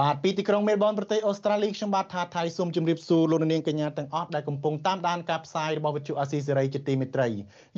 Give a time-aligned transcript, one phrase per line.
[0.00, 7.28] បាទពីទីក្រុងមែលប៊នប្រទេសអូស្ត្រាលីខ្ញុំបាទថាថៃសូមជម្រាបសួរលោកនាងកញ្ញាទាំងអស់ដែលកំពុងតាមដានការផ្សាយរបស់វិទ្យុអាស៊ីសេរីជាទីមេត្រី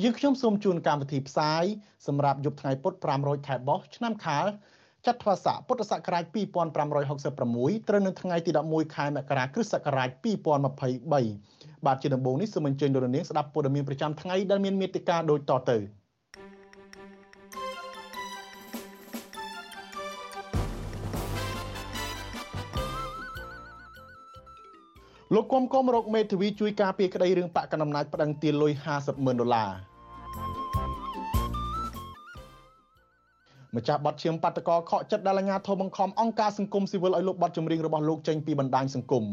[0.03, 1.63] យើងខ្ញុំសូមជូនកម្មវិធីផ្សាយ
[2.07, 4.45] សម្រាប់យប់ថ្ងៃពុធ500ខែបោះឆ្នាំខាល
[5.07, 6.23] ចត្វាស័កពុទ្ធសករាជ
[7.05, 10.09] 2566ត្រូវនៅថ្ងៃទី11ខែមករាគ្រិស្តសករាជ
[10.75, 15.77] 2023បាទជាដំបូងនេះសូមអញ្ជើញលោកនាងស្ដាប់ព័ត៌មានប្រចាំថ្ងៃដែលមានមេត្តាដូចតទៅ
[25.33, 29.69] លោកគំគំរកមេធាវីជួយការពារក្តីរឿងបកកណ្ដាលអំណាចប្តឹងទារលុយ50ម៉ឺនដុល្លារ
[33.75, 39.23] ម្ចាស់បទឈាមបាតកោខកចិត្តដែលអាជ្ញាធរបង្ខំអង្គការសង្គមស៊ីវិលឲ្យលុបបទចម្រៀងរបស់លោកចេញពីបណ្ដាញសង្គម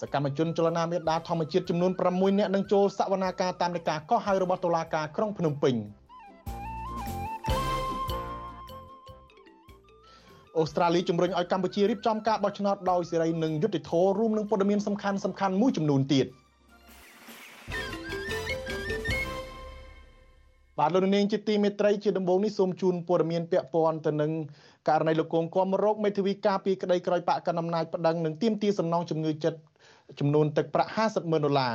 [0.00, 5.76] សកម្មជនចលនាមេដាធម្មជាតិចំនួន6នាក់នឹងចូលសវនាការតាមនីតិកោះហៅរបស់តុលាការក្រុងភ្នំពេញ។
[10.58, 16.26] អូស្ត្រាលីជំរុញឲ្យកម្ពុជារៀបចំការបោះឆ្នោតដោយសេរីនិងយុត្តិធម៌រួមនឹងព័ត៌មានសំខាន់សំខាន់មួយចំនួនទៀត
[20.78, 24.32] បាទលោកនាងជាទីមេត្រីជាដំបូងនេះសូមជូនព័ត៌មានពាក់ព័ន្ធទៅនឹង
[24.88, 29.58] ករណីលោកកងគំរោគមេធាវីការពីក្តីក្រោយបកកណ្ដាលអំណាចប្តឹងនឹងទាមទារសំណងជំងឺចិត្ត
[30.18, 31.74] ចំនួនទឹកប្រាក់50ម៉ឺនដុល្លារ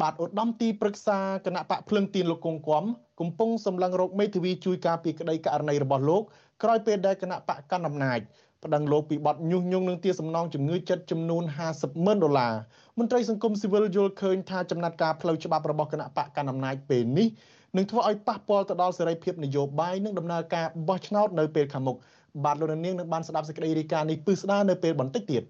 [0.00, 2.84] បាទឧត្តមទីប្រឹក្សាគណៈបកភ្លឹងទៀនលោកកងគំ
[3.20, 6.22] កំពុងសម្លឹងរោគមេធាវីជួយការពីក្តីករណីរបស់លោក
[6.62, 8.20] ក្រោយពេលដែលគណៈបកកណ្ដាលអំណាច
[8.64, 11.42] ប្តឹងលោកពីបទញុះញង់នឹងទារសំណងជំងឺចិត្តចំនួន
[11.74, 12.54] 50ម៉ឺនដុល្លារ
[12.98, 17.28] មន្ត្រីសង្គមស៊ីវិលយល់ឃើញថាចំណាត់ការផ្លូវច្បាប់របស់គណៈបកកណ្ដាលអំណាចពេលនេះ
[17.76, 21.96] នឹងធ្វើឲ្យប៉ះពាល់ទៅដល់សេរីភាពនយោបាយនិងដំណើរការបោះឆ្នោតនៅពេលខាងមុខ
[22.44, 25.42] បាទលោកនាងនឹងបានស្ដាប់សេចក្តីរាយការណ៍នេះពឹស្ដារនៅពេលបន្តិចទៀត។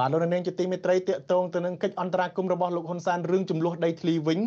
[0.00, 4.40] បាទលោកនាងជាទីមេត្រីតកតងទៅនឹងកិច្ចអន្តរាគមន៍របស់លោកហ៊ុនសែនរឿងចំនួនដីធ្លីវិញ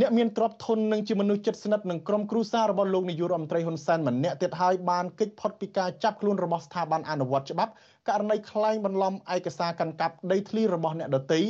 [0.00, 7.72] អ្នកមានទ្រព្យធននិងជាមនុស្សចិត្តស្និទ្ធនឹងក្រុមគ្រួសាររបស់លោកនាយករដ្ឋមន្ត្រីហ៊ុនសែនម្នាក់ទៀតហើយបានកិច្ចផុតពីការចាប់ខ្លួនរបស់ស្ថាប័នអនុវត្តច្បាប់
[8.08, 11.40] ករណីក្លែងបន្លំឯកសារកាន់កាប់ដីធ្លីរបស់អ្នកដទៃ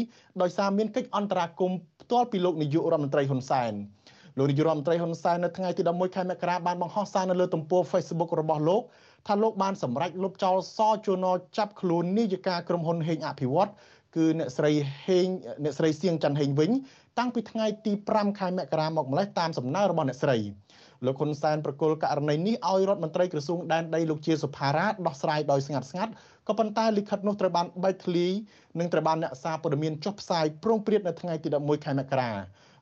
[0.43, 3.73] ដោយសារមានកិច្ចអន្តរាគមន៍ផ្ទាល់ពីលោកនាយករដ្ឋមន្ត្រីហ៊ុនសែន
[4.39, 8.83] លោកនាយករដ្ឋមន្ត្រីហ៊ុនសែននៅថ្ងៃទី11ខែមករាបានបង្ហោះសារនៅលើទំព័រ Facebook របស់លោក
[9.27, 13.71] ថាលោកបានសម្រេចលុបចោលសជួនចាប់ខ្លួននាយិកាក្រុមហ៊ុនហេងអភិវឌ្ឍ
[14.17, 14.71] គឺអ្នកស្រី
[15.07, 15.27] ហេង
[15.65, 16.71] អ្នកស្រីសៀងច័ន្ទហេងវិញ
[17.19, 20.39] តាំងពីថ្ងៃទី5ខែមករាមកម្លេះតាមសំណើរបស់អ្នកស្រី
[21.05, 26.13] លោកហ៊ុនសែនប្រកុលករណីនេះឲ្យរដ្ឋមន្ត្រីក្រសួងដែនដីលោកជាសុផារ៉ាដោះស្រាយដោយស្ងាត់ស្ងាត់
[26.49, 28.33] ក៏ប៉ុន្តែលិខិតនោះត្រូវបានបែកធ្លាយ
[28.79, 32.31] និងត្រូវបានអ្នកសារព័ត៌មានចុះផ្សាយប្រងព្រាតនៅថ្ងៃទី11ខែមករា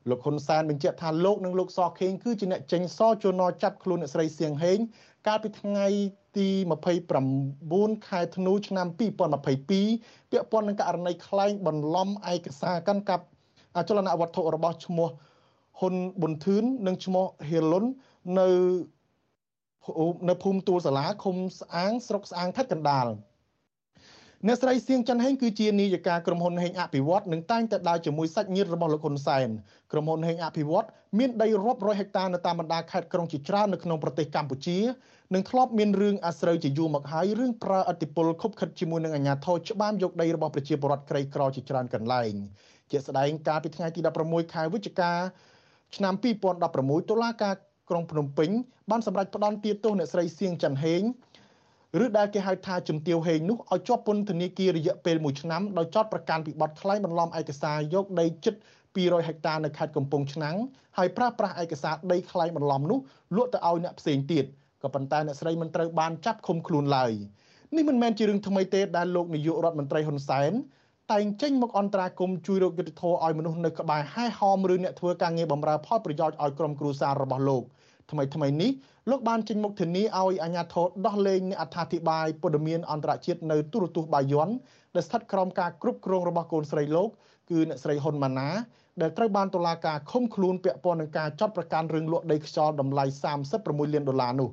[0.09, 4.79] លោកហ៊ុនសែនបញ្ជាក់ថាលោកនិងលោកសខេងគឺជាអ្នកចេញសជួនចាប់ខ្លួនអ្នកស្រីសៀងហេង
[5.27, 5.87] កាលពីថ្ងៃ
[6.37, 6.47] ទី
[7.27, 13.25] 29ខែធ្នូឆ្នាំ2022ពាក់ព័ន្ធនឹងករណីក្លែងបន្លំឯកសារកាន់កាប់
[13.75, 15.09] អចលនវត្ថុរបស់ឈ្មោះ
[15.79, 17.85] ហ៊ុនប៊ុនធឿននិងឈ្មោះហេលុន
[18.39, 18.47] នៅ
[20.29, 23.07] នៅភូមិទួលសាលាឃុំស្អាងស្រុកស្អាងខេត្តកណ្ដាល
[24.47, 29.47] អ្នកស្រីសៀងច័ន្ទហេងគឺជានាយិកាក្រុមហ៊ុនហេងអភិវឌ្ឍនិងតែងតែដើរជាមួយសាច់ញាតិរបស់លោកហ៊ុនសែន
[29.91, 30.87] ក្រុមហ៊ុនហេងអភិវឌ្ឍ
[31.19, 34.79] មានដីរាប់រយហិកតានៅតាមបណ្ដាខេត្តក្រុងជាច្រើននៅក្នុងប្រទេសកម្ពុជា
[35.33, 42.33] និងធ្លាប់មានរឿងអាស្រូវជាយូរមកហើយរឿងប្រើអធិបុលខុបខិតជាមួយនឹងអាជ្ញាធរច្បាមយកដីរបស់ប្រជាពលរដ្ឋក្រីក្រជាច្រើនកន្លែង
[42.91, 45.11] ជាស្ដែងកាលពីថ្ងៃទី16ខែវិច្ឆិកា
[45.95, 46.13] ឆ្នាំ
[46.61, 47.53] 2016តុលាការ
[47.89, 48.49] ក្រុងភ្នំពេញ
[48.91, 51.01] បានសម្រេចផ្តន្ទាទោសអ្នកស្រីសៀងច័ន្ទហេង
[52.03, 58.55] ឬដែលគេហៅថាជំទាវហេងនោះឲ្យជាប់ពន្ធនាគាររយៈពេល1ឆ្នាំដោយចោទប្រកាន់ពីបទក្លែងបន្លំឯកសារយកដីជិត
[58.95, 60.55] 200ហិកតានៅខេត្តកំពង់ឆ្នាំង
[60.97, 62.99] ហើយប្រើប្រាស់ឯកសារដីក្លែងបន្លំនោះ
[63.35, 64.45] លក់ទៅឲ្យអ្នកផ្សេងទៀត
[64.83, 67.11] ក៏ប៉ុន្តែអ្នកស្រីមិនត្រូវបានចាប់ឃុំខ្លួនឡើយ
[67.75, 70.51] នេះមិនមែនជារឿងថ្មីទេដែលលោកនាយករដ្ឋមន្ត្រីហ៊ុនសែន
[71.11, 77.63] តែងចេញមកអន្តរាគមជួយរកយុទ្ធធរឲ្យមនុស្សនៅក្បែរហែហោមឬអ្នកធ្វើការងារបម្រើផលប្រយោជន៍ឲ្យក្រុមគ្រួសាររបស់លោក
[78.11, 78.71] ថ្មីថ្មីនេះ
[79.09, 84.49] លោកបានចេញមុខធានាឲ្យអាជ្ញាធរដោះលែងអ្នកអត្ថាធិប្បាយព័ត៌មានអន្តរជាតិនៅទូរទស្សន៍បាយ័ន
[84.95, 87.09] ដែលស្ថិតក្រោមការគ្រប់គ្រងរបស់កូនស្រីលោក
[87.49, 88.49] គឺអ្នកស្រីហ៊ុនម៉ាណា
[89.01, 93.05] ដែលត្រូវបានតុលាការឃុំខ្លួនពាក់ព័ន្ធនឹងការចាត់ប្រកាន់រឿងលក់ដីខ្យល់តម្លៃ
[93.49, 94.49] 36លានដុល្លារនោះ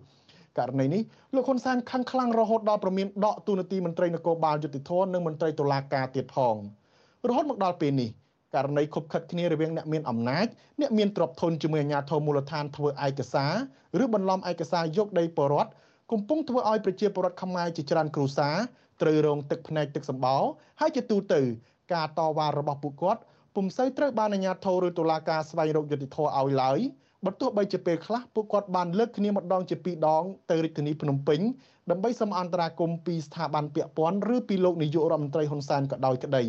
[0.59, 1.03] ករណីនេះ
[1.35, 6.57] លោកហ៊ុនសែនខឹងខ្លាំងរហូតដល់ប្រមានដកទូនាទីមន្ត្រីនគរបាលយុតិធធនិងមន្ត្រីតុលាការទៀតផង
[7.29, 8.11] រហូតមកដល់ពេលនេះ
[8.55, 10.47] ករណីខុបខិតគ្នារវាងអ្នកមានអំណាច
[10.81, 13.47] អ្នកមានទ្រព្យធនជាមួយអាជ្ញាធរមូលដ្ឋានធ្វើឯកសា
[13.99, 15.71] រឬបន្លំឯកសារយកដីបរដ្ឋ
[16.13, 18.57] កំពុងធ្វើឲ្យប្រជាពលរដ្ឋខ្មែរជាច្រើនគ្រួសារ
[19.03, 20.43] ត្រូវរងទឹកភ្នែកទឹកសម្បោរ
[20.81, 21.41] ហើយជាទូទៅ
[21.95, 23.21] ការតវ៉ារបស់ពួកគាត់
[23.55, 26.79] ពុំសូវត្រូវបានអាជ្ញាធរឬតុលាការស្វែងរកយុត្តិធម៌ឲ្យឡើយ
[27.25, 31.41] បើទោះបីជាពេលខ្លះពួកគាត់បានលើកគ្នាម្ដងជាពីរដងទៅរាជធានីភ្នំពេញ
[31.91, 36.43] ដើម្បីសូមអន្តរាគមន៍ពីស្ថាប័នពាក់ព័ន្ធឬពីលោកនាយករដ្ឋមន្ត្រីហ៊ុនសែនក៏ដោយក្តី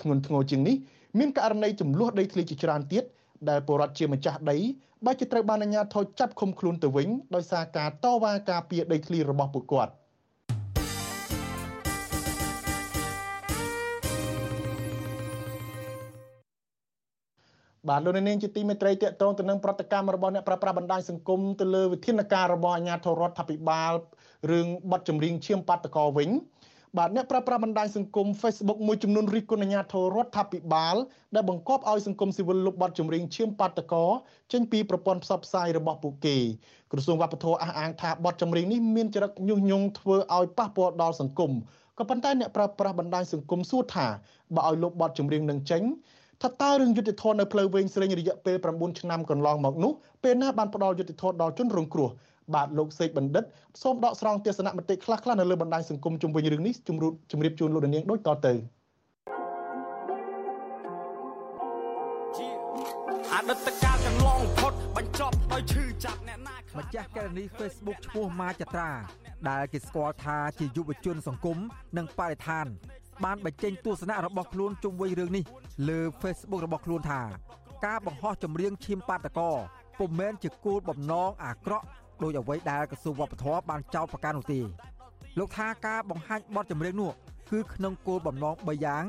[0.00, 0.76] ធ្ងន់ធ្ងរជាងនេះ
[1.18, 3.04] មានករណីចំនួនដីធ្លីជាច្រើនទៀត
[3.48, 4.58] ដែលពលរដ្ឋជាម្ចាស់ដី
[5.04, 9.92] បែរជាត្រូវបានអាជ្ញាធរចាប់ឃុំខ្លួនទៅវិញដោយសារការតវ៉ាការពារដីធ្លីរបស់ពួកគាត់
[17.88, 23.92] បាទលោកនាងជាទីមេត្រីតកតងទៅនឹងប្រតិកម្មរបស់អ្នកប្រប្រាស់បណ្ដាញសង្គមទៅលើវិធានការរបស់អាជ្ញាធររដ្ឋាភិបាល
[24.50, 26.30] រឿងបទចម្រៀងឈាមបាតកោវិញ
[26.98, 30.96] បាទអ្នកប្រើប្រាស់បណ្ដាញសង្គម Facebook មួយចំនួនរិះគន់អាជ្ញាធររដ្ឋាភិបាល
[31.34, 34.04] ដែលបង្កប់ឲ្យសង្គមស៊ីវិលលុបបទចម្រៀងឈាមបាតកោ
[34.52, 36.36] ចេញពីប្រព័ន្ធផ្សព្វផ្សាយរបស់ពួកគេ
[36.92, 41.52] ក្រសួងវប្បធម៌អះអាងថាបទចម្រៀងនេះមានចរិតញុះញង់ធ្វើឲ្យប៉ះពាល់ដល់សង្គម
[41.98, 44.06] ក៏ប៉ុន្តែអ្នកប្រើប្រាស់បណ្ដាញសង្គមសួរថា
[44.56, 45.82] បើឲ្យលុបបទចម្រៀងនឹងចេញ
[46.42, 49.92] ថាតើរឿងយុតិធធននៅផ្លូវវែងស្រេងរយៈពេល9ឆ្នាំកន្លងមកនោះ
[50.24, 52.10] ពេលណាបានផ្ដល់យុតិធធនដល់ជនរងគ្រោះ
[52.54, 53.44] បាទលោកសេកបណ្ឌិត
[53.82, 58.52] សូមដកស្រង់ទស្សនៈមតិខ្លះៗនៅលើបណ្ដាញសង្គមជុំវិញរឿងនេះជំរុញជម្រាបជូនលោកនាងដូចតទៅ
[63.32, 68.90] អតីតកាលកន្លងផុតបញ្ចប់ដោយឈឺចាប់អ្នកណាម្ចាស់ករណី Facebook ឈ្មោះម៉ាចត្រា
[69.48, 71.58] ដែលគេស្គាល់ថាជាយុវជនសង្គម
[71.96, 72.66] និងបរិស្ថាន
[73.24, 75.44] បានបញ្ចេញទស្សនៈរបស់ខ្លួនជុំវិញរឿងនេះ
[75.88, 77.22] លើ Facebook របស់ខ្លួនថា
[77.86, 79.50] ការបង្ហោះចម្រៀងឈាមបាតកោ
[79.98, 81.86] ពុំមែនជាគោលបំណងអាក្រក់
[82.24, 84.60] ដោយអ្វីដែលក្រសួងវប្បធម៌បានចោទប្រកាន់នោះទេ
[85.38, 87.10] លោកថាការបង្ហាញបទចម្រៀងនោះ
[87.50, 89.04] គឺក្នុងគោលបំណង3យ៉ាង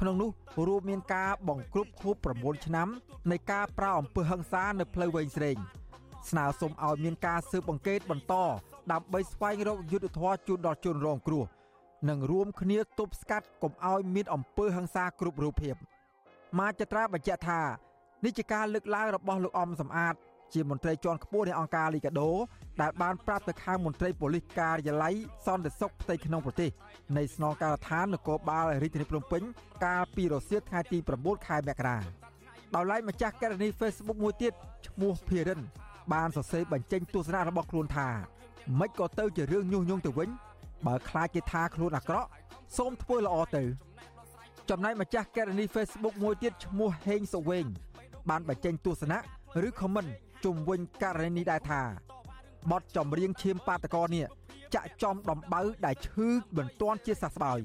[0.00, 0.30] ក្នុងនោះ
[0.66, 2.88] រួមមានការបង្ក្រប់ខួប9ឆ្នាំ
[3.30, 5.56] នៃការប្រៅអំពើហិង្សានៅផ្លូវវែងស្រេង
[6.30, 8.34] ស្នើសុំឲ្យមានការស៊ើបអង្កេតបន្ត
[8.92, 11.44] ដើម្បីស្វែងរកយុត្តិធម៌ជូនដល់ជនរងគ្រោះ
[12.08, 15.76] និងរួមគ្នាទប់ស្កាត់កុំឲ្យមានអំពើហិង្សាគ្រប់រូបភាព
[16.58, 17.60] មាចត្រាបញ្ជាក់ថា
[18.24, 20.14] នេះជាការលើកឡើងរបស់លោកអំសំអាត
[20.54, 22.30] ជាមន្ត្រីជាន់ខ្ពស់នៃអង្គការលីកាដូ
[22.80, 25.14] ដែលបានប្រាប់ទៅខាងមន្ត្រីប៉ូលីសការិយាល័យ
[25.46, 26.70] សន្តិសុខផ្ទៃក្នុងប្រទេស
[27.16, 29.42] នៃស្នងការដ្ឋាននគរបាលរាជធានីភ្នំពេញ
[29.84, 31.98] កាលពីរសៀលថ្ងៃទី9ខែមករា
[32.74, 34.52] ដោយឡែកម្ចាស់ករណី Facebook មួយទៀត
[34.86, 35.60] ឈ្មោះភិរិន
[36.12, 38.08] បានសរសេរបញ្ចេញទស្សនៈរបស់ខ្លួនថា
[38.80, 40.28] មិនក៏ទៅជារឿងញុះញង់ទៅវិញ
[40.86, 42.28] បើខ្លាចគេថាខ្លួនអាក្រក់
[42.76, 43.62] សូមធ្វើល្អទៅ
[44.70, 47.66] ចំណែកម្ចាស់ករណី Facebook មួយទៀតឈ្មោះហេងសុវេង
[48.30, 49.18] បានបញ្ចេញទស្សនៈ
[49.66, 50.10] ឬ comment
[50.44, 51.82] ជុំវិញករណីនេះដែរថា
[52.70, 54.24] បទចម្រៀងឈាមបាតកោនេះ
[54.74, 57.60] ចាក់ចំដំបៅដែលឈឺមិនទាន់ជាសះស្បើយ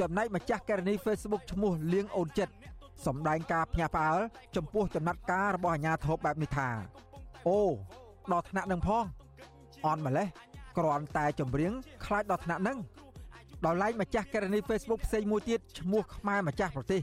[0.00, 2.54] ចំណែកម្ចាស់ករណី Facebook ឈ្មោះលៀងអូនចិត្ត
[3.06, 4.20] សម្ដែងការភ្ញាក់ផ្អើល
[4.56, 6.68] ចំពោះចំណាត់ការរបស់អាជ្ញាធរបែបនេះថា
[7.48, 7.60] អូ
[8.32, 9.04] ដល់ថ្នាក់នឹងផង
[9.86, 10.28] អន់ម្លេះ
[10.78, 11.72] គ្រាន់តែចម្រៀង
[12.04, 12.78] ខ្លាចដល់ថ្នាក់នឹង
[13.64, 17.02] ដល់ឡែកម្ចាស់ករណី Facebook ផ្សេងមួយទៀតឈ្មោះខ្មែរម្ចាស់ប្រទេស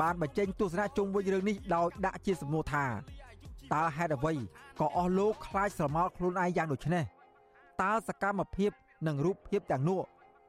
[0.00, 2.84] បានបញ្ចេញទស្សនៈជុំវិញរឿងនេះដោយដាក់ជាសំណួរថា
[3.74, 4.34] តើហេតុអ្វី
[4.80, 7.04] ក៏អស់លោកខ្លាចស្រមោលខ្លួនឯងយ៉ាងដូចនេះ
[7.82, 8.70] តើសកម្មភាព
[9.06, 10.00] និងរូបភាពទាំងនោះ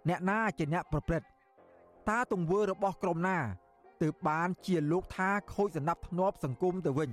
[0.09, 1.27] អ្នកណាជាអ្នកប្រព្រឹត្ត
[2.09, 3.37] តើទង្វើរបស់ក្រុមណា
[4.01, 7.11] ទើបបានជាលោកថាខូចសណ្ដាប់ធ្នាប់សង្គមទៅវិញ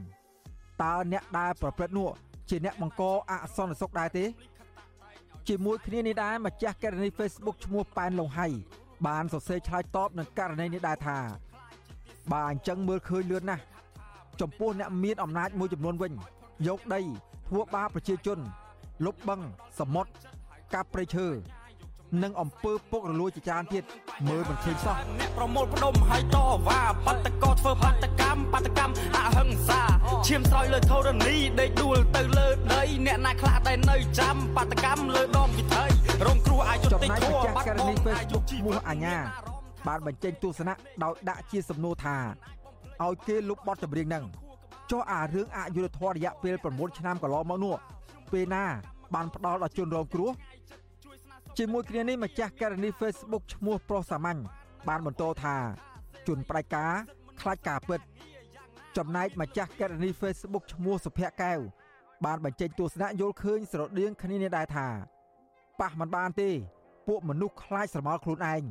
[0.83, 2.11] តើអ្នកដែលប្រព្រឹត្តនោះ
[2.49, 4.25] ជាអ្នកបង្កអសន្តិសុខដែរទេ
[5.49, 8.49] ជាមួយគ្នានេះដែរម្ចាស់ករណី Facebook ឈ្មោះប៉ែនលងហៃ
[9.07, 11.19] បានសរសេរឆ្លើយតបនឹងករណីនេះដែរថា
[12.33, 13.63] បើអញ្ចឹងមើលឃើញលឿនណាស់
[14.41, 16.13] ចំពោះអ្នកមានអំណាចមួយចំនួនវិញ
[16.67, 17.01] យកដី
[17.49, 18.39] ធ្វើបាបប្រជាជន
[19.05, 19.41] លុបបឹង
[19.79, 20.11] សមុទ្រ
[20.75, 21.27] កាប់ព្រៃឈើ
[22.23, 23.85] និងអំពើពុករលួយជាច្រើនទៀត
[24.29, 26.37] មើលមិនឃើញសោះអ្នកប្រមូលផ្ដុំហើយត
[26.69, 29.81] វ៉ាបាតកោធ្វើបាតកម្មបាតកម្មអហិង្សា
[30.27, 35.85] ឈាមស្រោចលើធរណីដេកដួលទៅលើដីអ្នកណាខ្លះដែលនៅចាំបាតកម្មលើដងវិថី
[36.27, 39.17] រងគ្រោះអយុត្តិធម៌បាត់បង់ Facebook ឈ្មោះអាញា
[39.89, 40.75] បានបញ្ចេញទស្សនៈ
[41.05, 42.17] ដោយដាក់ជាសំណួរថា
[43.05, 44.25] ឲ្យគេលុបបទចម្រៀងហ្នឹង
[44.91, 47.77] ចុះអារឿងអយុធធម៌រយៈពេល9ឆ្នាំកន្លងមកនោះ
[48.33, 48.65] ពេលណា
[49.15, 50.31] បានផ្ដាល់ដល់ជនរងគ្រោះ
[51.59, 54.41] ជាមួយគ្នានេះម្ចាស់ករណី Facebook ឈ្មោះប្រុសសាមញ្ញ
[54.89, 55.57] បានបន្តថា
[56.27, 56.93] ជនផ្ដាច់ការ
[57.41, 58.01] ខ្លាចការពិត
[58.97, 61.59] ចំណែកម្ចាស់ករណី Facebook ឈ្មោះសុភ័ក្រកែវ
[62.25, 64.89] បានបញ្ចេញទស្សនៈយល់ឃើញស្រដៀងគ្នានេះដែរថា
[65.81, 66.51] ប៉ះមិនបានទេ
[67.09, 68.63] ពួកមនុស្សខ្លាចស្រមោលខ្លួនឯង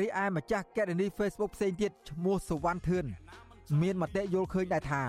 [0.00, 3.04] រីឯម្ចាស់កេរនី Facebook ផ្សេងទៀតឈ្មោះសុវណ្ណធឿន
[3.82, 5.02] មានមតិយល់ឃើញដែរថា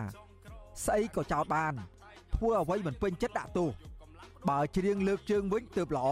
[0.86, 1.74] ស្អីក៏ចោតបាន
[2.36, 3.70] ធ្វើអ្វីមិនពេញចិត្តដាក់ទោស
[4.50, 6.10] បើច្រៀងលើកជើងវិញទើបល្អ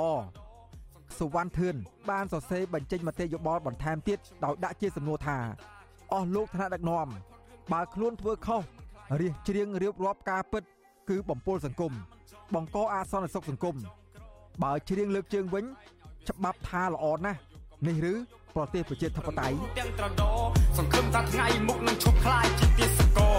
[1.19, 1.75] សុវណ្ណធឿន
[2.09, 5.37] បានសរសេរបញ្ចេញមតិយោបល់បន្ថែមទៀតដោយដាក់ជាសំណួរថា
[6.13, 7.07] អស់លោកថ្នាក់ដឹកនាំ
[7.73, 8.61] បើខ្លួនធ្វើខុស
[9.21, 10.63] រៀបច្រៀងរៀបរាប់ការពិត
[11.09, 11.93] គឺបំពុលសង្គម
[12.53, 13.75] បង្កអាសន្នសុខសង្គម
[14.63, 15.65] បើច្រៀងលើកជើងវិញ
[16.29, 17.39] ច្បាប់ថាល្អណាស់
[17.87, 18.13] នេះឬ
[18.55, 20.31] ប្រទេសប្រជាធិបតេយ្យទាំងត្រដោ
[20.77, 23.31] សង្ឃឹមថាថ្ងៃមុខនឹងឈប់ខ្លាយជាទេសកោ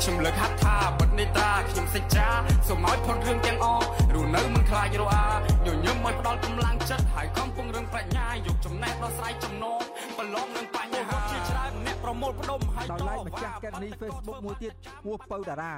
[0.00, 2.28] ខ្ញុំលើកហាត់ថាបិទនេត្រាខ្ញុំសេចក្ដី
[2.68, 5.26] សូមឲ្យផុតរឿងទាំងអស់រស់នៅមិនខ្លាចរអា
[5.66, 9.80] ញញឹមឲ្យផ្ដល់កម្លាំងចិត្តហើយកំពុងរឿងប្រាជ្ញាយកចំណេះដោះស្រាយចំណង
[10.18, 15.72] ប្រឡងនឹងបញ្ហាជាច្រើនអ្នកប្រមូលផ្ដុំហើយដោយឡែកម្ចាស់កេតនី Facebook មួយទៀតឈ្មោះពៅតារា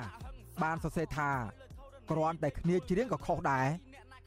[0.63, 1.31] បានសរសេរថា
[2.11, 3.67] គ្រាន់តែគ្នាច្រៀងក៏ខុសដែរ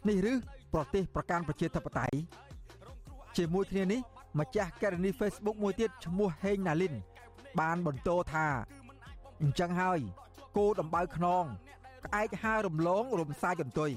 [0.09, 0.33] នេះឬ
[0.73, 2.17] ប្រទេសប្រកាន់ប្រជាធិបតេយ្យ
[3.37, 4.01] ជាមួយគ្នានេះ
[4.39, 6.93] ម្ចាស់ករណី Facebook មួយទៀតឈ្មោះហេងណាលីន
[7.59, 8.47] បានបន្តថា
[9.41, 9.99] អញ្ចឹងហើយ
[10.57, 11.43] គោដំបៅខ្នង
[12.05, 13.91] ក្អែកហើរំលងរំសាយកន្ទុយ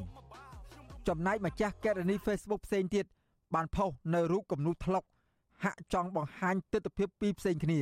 [1.08, 3.06] ចំណែកម្ចាស់ករណី Facebook ផ្សេងទៀត
[3.54, 5.04] បានផុសនៅរូបគំនូសថ្លុក
[5.64, 7.80] ហាក់ចង់បង្ហាញទស្សនវិជ្ជាពីរផ្សេងគ្នា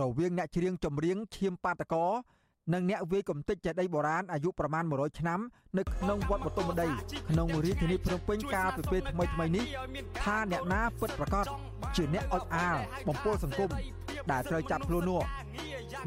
[0.00, 2.06] រវាងអ្នកច្រៀងចម្រៀងឈាមបាតកោ
[2.72, 5.40] និងអ្នកវាយកំទេចចេតិយបុរាណអាយុប្រមាណ100ឆ្នាំ
[5.78, 6.88] នៅក្នុងវត្តបទុមដី
[7.30, 9.64] ក្នុងរាជធានីភ្នំពេញកាលពីពេលថ្មីថ្មីនេះ
[10.22, 11.46] ថាអ្នកណាពិតប្រាកដ
[11.96, 12.76] ជាអ្នកអុចអាល
[13.08, 13.70] បំពុលសង្គម
[14.30, 15.22] ដែលត្រូវចាប់ខ្លួននោះ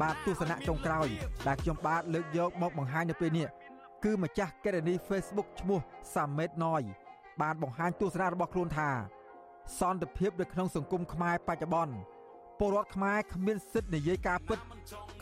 [0.00, 1.08] បាទទស្សនៈចុងក្រោយ
[1.46, 3.48] ដែលខ្ញុំបាទលើកយកមកបង្ហាញនៅពេលនេះ
[4.04, 5.80] គឺម្ចាស់កេរនី Facebook ឈ្មោះ
[6.14, 6.82] សាមេតណយ
[7.42, 8.90] បានបង្ហាញទស្សនៈរបស់ខ្លួនថា
[9.78, 11.94] សន្តិភាពនៅក្នុងសង្គមខ្មែរបច្ចុប្បន្ន
[12.58, 14.58] ពលរដ្ឋខ្មែរគ្មានសិទ្ធិនិយាយការពិត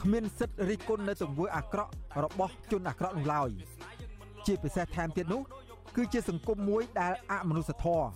[0.02, 1.90] គ្មានសិទ្ធិរិះគន់នៅទង្វើអាក្រក់
[2.24, 3.50] របស់ជនអាក្រក់នោះឡើយ
[4.46, 5.42] ជាពិសេសថែមទៀតនោះ
[5.96, 8.08] គឺជាសង្គមមួយដែលអមនុស្សធម៌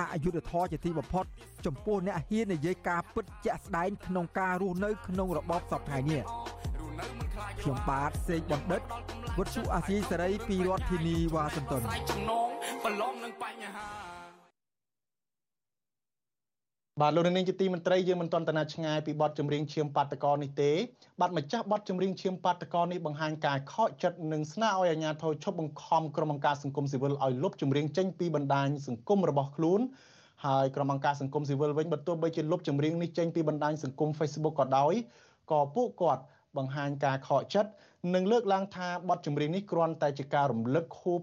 [0.00, 1.24] អយុត្តិធម៌ជាទីបំផុត
[1.66, 6.22] ចំពោះអ្នកហ៊ាននិយាយការពិតជាក់ស្ដែងក្នុងការរស់នៅក្នុងរបបសពថ្ងៃនេះ
[7.60, 8.82] ខ្ញុំបាទសេកបណ្ឌិត
[9.36, 12.48] វុទ្ធុអាស៊ីសេរីពីរដ្ឋធានីវ៉ាស៊ីនតោនចំណង
[12.84, 14.13] ប្រឡងនឹងបញ្ហា
[17.00, 20.70] បាទលោកនាងជាទីមន្ត្រីយើងមិនទាន់តាឆ្ងាយពីបទចម្រៀងឈាមបាតកោនេះទេ
[21.20, 29.80] បាទម្ចាស់បទចម្រៀងឈាមបាតកោនេះបង្ហាញការខកចិត្តនិងស្នើឲ្យអាជ្ញាធរឈប់បង្ខំក្រុមអង្គការសង្គមស៊ីវិលឲ្យលុបចម្រៀងចេញពីបណ្ដាញសង្គមរបស់ខ្លួន
[30.46, 34.94] ហើយក្រុមអង្គការសង្គមស៊ីវិលវិញបើទោះបីជាលុបចម្រៀងនេះចេញពីបណ្ដាញសង្គម Facebook ក៏ដោយ
[35.50, 36.22] ក៏ពួកគាត់
[36.56, 37.70] បង្ហាញការខកចិត្ត
[38.12, 41.20] និងលើកឡើងថាបទចម្រៀងនេះគ្រាន់តែជាការរំលឹកខួប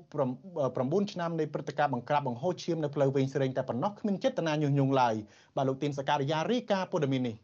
[0.55, 5.15] 9ឆ្នាំនៃព្រឹត្តិការណ៍បង្ក្រាបបង្ហូរឈាមនៅផ្លូវវែងស្រេងតែប៉ុណ្ណោះគ្មានចេតនាញុះញង់ឡើយ
[5.55, 7.35] បាទលោកទីនសការីយ៉ារីកាព័ត៌មាននេះ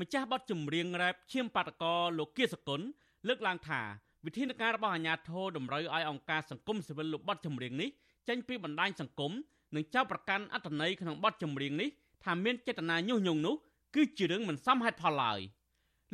[0.00, 2.80] ម្ចាស់បទចម្រៀងរ៉េបឈាមបាតកោលោកគៀសគុណ
[3.28, 3.80] លើកឡើងថា
[4.26, 7.88] វិធានការរបស់អាជ្ញាធរតម្រូវឲ្យអង្គការសង្គមស៊ីវិលលុបបទចម្រៀងនេះ
[8.28, 9.32] ចេញពីបណ្ដាញសង្គម
[9.74, 11.88] និងចោទប្រកាន់អត្តន័យក្នុងបទចម្រៀងនេះ
[12.24, 13.54] ថាមានចេតនាញុះញង់នោះ
[13.94, 15.40] គឺជារឿងមិនសមហេតុផលឡើយ។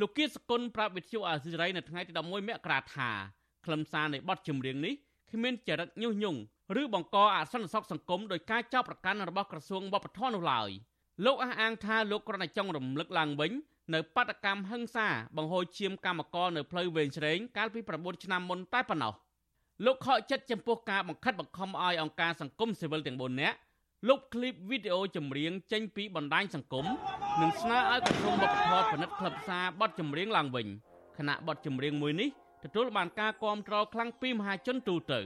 [0.00, 3.10] លោកគៀសគុណប្រាប់វិទ្យុអាស៊ីសេរីនៅថ្ងៃទី11មករាថា
[3.64, 4.94] ខ្លឹមសារនៃបទចម្រៀងនេះ
[5.30, 6.40] គ្មានចរិតញុះញង់
[6.80, 10.70] ឬបង្កអសន្តិសុខសង្គមដោយការចោទប្រកាន់របស់ក្រសួងវប្បធម៌នោះឡើយ
[11.24, 13.52] លោកអះអាងថាលោកគ្រាន់តែចង់រំលឹកឡើងវិញ
[13.94, 19.14] នៅបដកម្មហឹង្សាបង្ហូរឈាមកម្មករនៅផ្លូវវែងស្រេងកាលពី9ឆ្នាំមុនតែប៉ុណ្ណោះ
[19.84, 23.56] លោកខកចិត្តចំពោះការបង្ខិតបង្ខំឲ្យអង្គការសង្គមស៊ីវិលទាំង4នាក់
[24.08, 26.86] លុបឃ្លីបវីដេអូចម្រៀងចេញពីបណ្ដាញសង្គម
[27.40, 30.66] និងស្នើឲ្យក្រសួងវប្បធម៌ពិនិត្យក្លឹបសារបទចម្រៀងឡើងវិញ
[31.18, 32.28] ខណៈបទចម្រៀងមួយនេះ
[32.64, 35.20] ទទួលបានការគាំទ្រខ្លាំងពីមហាជនទូទៅ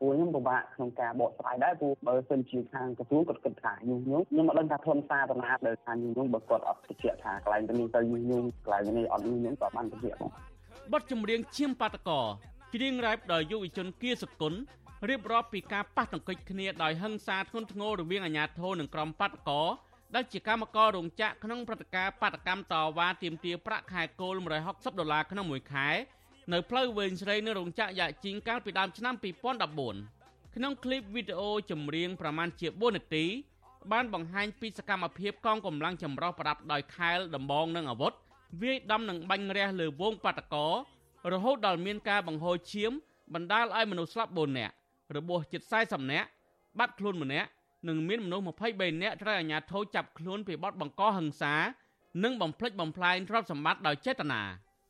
[0.00, 10.32] ពួកខ្ញុំពិបាកក្នុងការបកស្រាយដែរព្រោះបើសិនជាខាងក្រសួងគាត់គិតថាញុះញង់ខ្ញុំមិនដឹងថាខ្លឹមសារតាណាដែលថាញុះញង់បើគាត់អត់បញ្ជាក់ថាកន្លែងនេះទៅញុះញង់កន្លែងនេះអត់ញុះញង់ក៏បានបញ្ជាក់មក
[10.92, 12.20] បទចម្រៀងឈាមបាតកោ
[12.74, 14.54] ច្រៀងរ៉ែបដោយយុវជនគៀសគុណ
[15.09, 19.61] រៀបរាប់ពីការប៉ះទង្គិចគ្នាដោយហិង្សាធ្ងន់ធ្ងររវាងអាជ្ញាធរនិងក្រុមបាតកោ
[20.15, 24.35] ដែលជាកម្មកររោងចក្រក្នុងព្រឹត្តិការណ៍បាតកម្មតវ៉ាទាមទារប្រាក់ខែគោល
[24.67, 25.89] 160ដុល្លារក្នុងមួយខែ
[26.53, 29.13] នៅផ្លូវវែងស្រីនៅរោងចក្រយ៉ាជីងកាលពីដើមឆ្នាំ
[29.79, 33.25] 2014ក្នុងคลิปវីដេអូចម្រៀងប្រមាណជា4នាទី
[33.91, 38.13] បានបង្ហាញពីសកម្មភាពកងកម្លាំងចម្រុះប្រដាប់ដោយខែលដំបងនិងអាវុធ
[38.61, 40.67] វាយដំនិងបាញ់រះលើវងបាតកោ
[41.33, 42.91] រហូតដល់មានការបង្ហូរឈាម
[43.33, 44.73] បណ្ដាលឲ្យមនុស្សស្លាប់4នាក់
[45.16, 46.28] របួសជិត40នាក់
[46.78, 47.48] បាត់ខ្លួនម្នាក់
[47.88, 51.54] និងមានមនុស្ស23នាក់ត្រូវអាជ្ញាធរចាប់ខ្លួនពីបទបង្កហិង្សា
[52.24, 54.42] និងបំផ្លិចបំផ្លាញទ្រព្យសម្បត្តិដោយចេតនា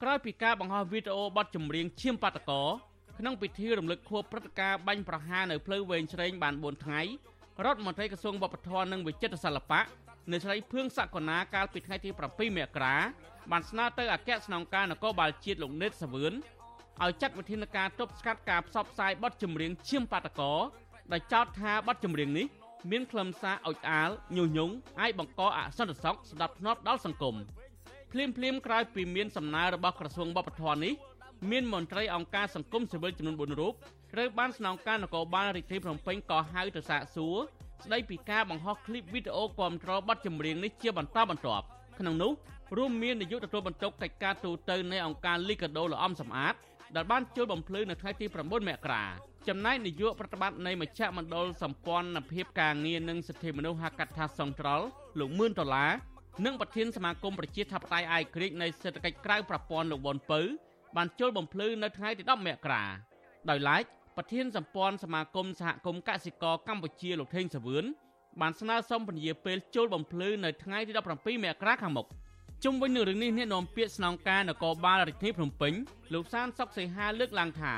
[0.03, 2.63] ក្រោយពីការបង្ហោះវីដេអូបទចម្រៀងឈាមបាតកោ
[3.19, 7.01] ក្នុងពិធីរំលឹកខួបព្រឹត្តិការណ៍បាញ់ប្រហារនៅផ្លូវវែងស្រេងបាន4ថ្ងៃ
[7.65, 9.81] រដ្ឋមន្ត្រីក្រសួងវប្បធម៌និងវិចិត្រសិល្បៈ
[10.33, 12.97] នៅស្រីភឿងសក្កណាកាលពីថ្ងៃទី7មករា
[13.51, 16.33] បានស្នើទៅអគ្គស្នងការនគរបាលជាតិលោកនេតសាវឿន
[17.05, 20.53] ឲ្យចាត់វិធានការទប់ស្កាត់ការផ្សព្វផ្សាយបទចម្រៀងឈាមបាតកោ
[21.13, 22.47] ដែលចោទថាបទចម្រៀងនេះ
[22.91, 27.37] មានខ្លឹមសារអុចអាលញុះញង់អាចបង្កអសន្តិសុខស្ដាប់ធ្នាប់ដល់សង្គម
[28.13, 30.95] ភ្លាមភ្លាមក្រោយពីមានសំណើរបស់ក្រសួងវប្បធម៌នេះ
[31.51, 33.73] មានមន្ត្រីអង្គការសង្គមស៊ីវិលចំនួន4រូប
[34.13, 37.37] ត្រូវបានស្នងការនគរបាលរាជធានីភ្នំពេញក៏ហៅទៅសាកសួរ
[37.85, 41.65] ស្ដីពីការបង្ហោះឃ្លីបវីដេអូគាំទ្របទចម្រៀងនេះជាបន្តបន្ទាប់
[41.99, 42.33] ក្នុងនោះ
[42.77, 46.55] រួមមាននាយកទទួលបន្ទុកកិច្ចការទូតទៅនៃអង្គការលីកាដូលោកអំសំអាត
[46.97, 49.05] ដែលបានចូលបំភ្លឺនៅថ្ងៃទី9មករា
[49.49, 54.81] ចំណែកនាយកប្រតិបត្តិនៃមជ្ឈមណ្ឌលសម្ព័ន្ធភាពការងារនិងសិទ្ធិមនុស្សហៅកាត់ថាសង្ត្រល
[55.21, 55.93] លោកមឿនដុល្លារ
[56.45, 60.41] និងប្រធានសមាគមប្រជាធិបតេយ្យអាយក្រិចនៃសេដ្ឋកិច្ចក្រៅប្រព័ន្ធលោកវ៉ុនពៅ
[60.97, 62.85] បានចូលបំភ្លឺនៅថ្ងៃទី10មករា
[63.51, 63.83] ដោយឡែក
[64.17, 67.85] ប្រធានសម្ព័ន្ធសមាគមសហគមន៍កសិករកម្ពុជាលោកថេងសាវឿន
[68.41, 72.07] បានស្នើសុំពន្យាពេលចូលបំភ្លឺនៅថ្ងៃទី17មករាខាងមុខ
[72.65, 75.73] ជុំវិញនឹងរឿងនេះអ្នកនាំពាក្យស្នងការនគរបាលរាជធានីភ្នំពេញ
[76.13, 77.75] លោកសានសុកសីហាលើកឡើងថា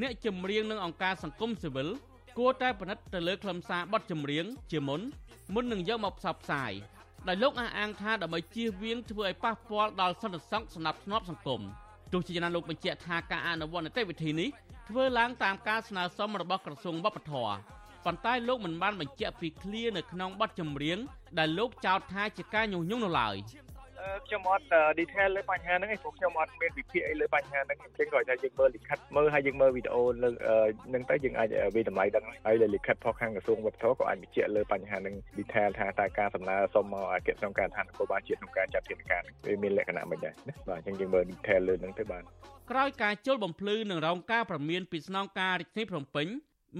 [0.00, 1.88] អ្នកចម្រៀងនិងអង្គការសង្គមស៊ីវិល
[2.38, 5.00] គួរតែពិនិត្យទៅលើខ្លឹមសារបទចម្រៀងជាមុន
[5.54, 6.72] មុននឹងយកមកផ្សព្វផ្សាយ
[7.28, 11.60] ដោយលោកអះអាងថាដើម្បីជៀសវាងធ្វើឲ្យប៉ះពាល់ដល់សន្តិសុខសម្រាប់ធ្នាប់សង្គម
[12.12, 14.48] ទោះជាយ៉ាងណាលោកបញ្ជាក់ថាការអនុវត្តនីតិវិធីនេះ
[14.88, 17.54] ធ្វើឡើងតាមការស្នើសុំរបស់ក្រសួងវប្បធម៌
[18.04, 20.98] ប៉ុន្តែលោកមិនបានបញ្ជាក់ពីឃ្លានៅក្នុងបទចម្រៀង
[21.38, 23.36] ដែលលោកចោទថាជាការញុះញង់នៅឡើយ។
[24.26, 24.64] ខ្ញុំអត់
[24.98, 30.28] detail លើបញ្ហាហ្នឹងឯងព្រោះខ្ញុំអត់មានវិភាគអីលើបញ្ហាហ្នឹងអញ្ចឹងគាត់ថាយើងមើលលិខិតមើលហើយយើងមើលវីដេអូលើ
[30.86, 42.22] ហ្នឹងទៅយើងអាចវិតម្លៃដឹងហើយលើលិខិតផុសខាងក្រសួងវប្បធម៌ក៏អាចបញ្ជាក់លើបញ្ហាហ្នឹង detail ថាតើការសំណើសុំមកអគ្គស្នងការឋាននគរបាលជាតិក្នុងការចាត់ធានការវាមានលក្ខណៈមិនដែរណាបាទអញ្ចឹងយើងមើល detail លើហ្នឹងទៅបាទ
[42.70, 46.26] ក្រោយការជុលបំភ្លឺនឹងរងការប្រមានពីស្នងការរាជធានីភ្នំពេញ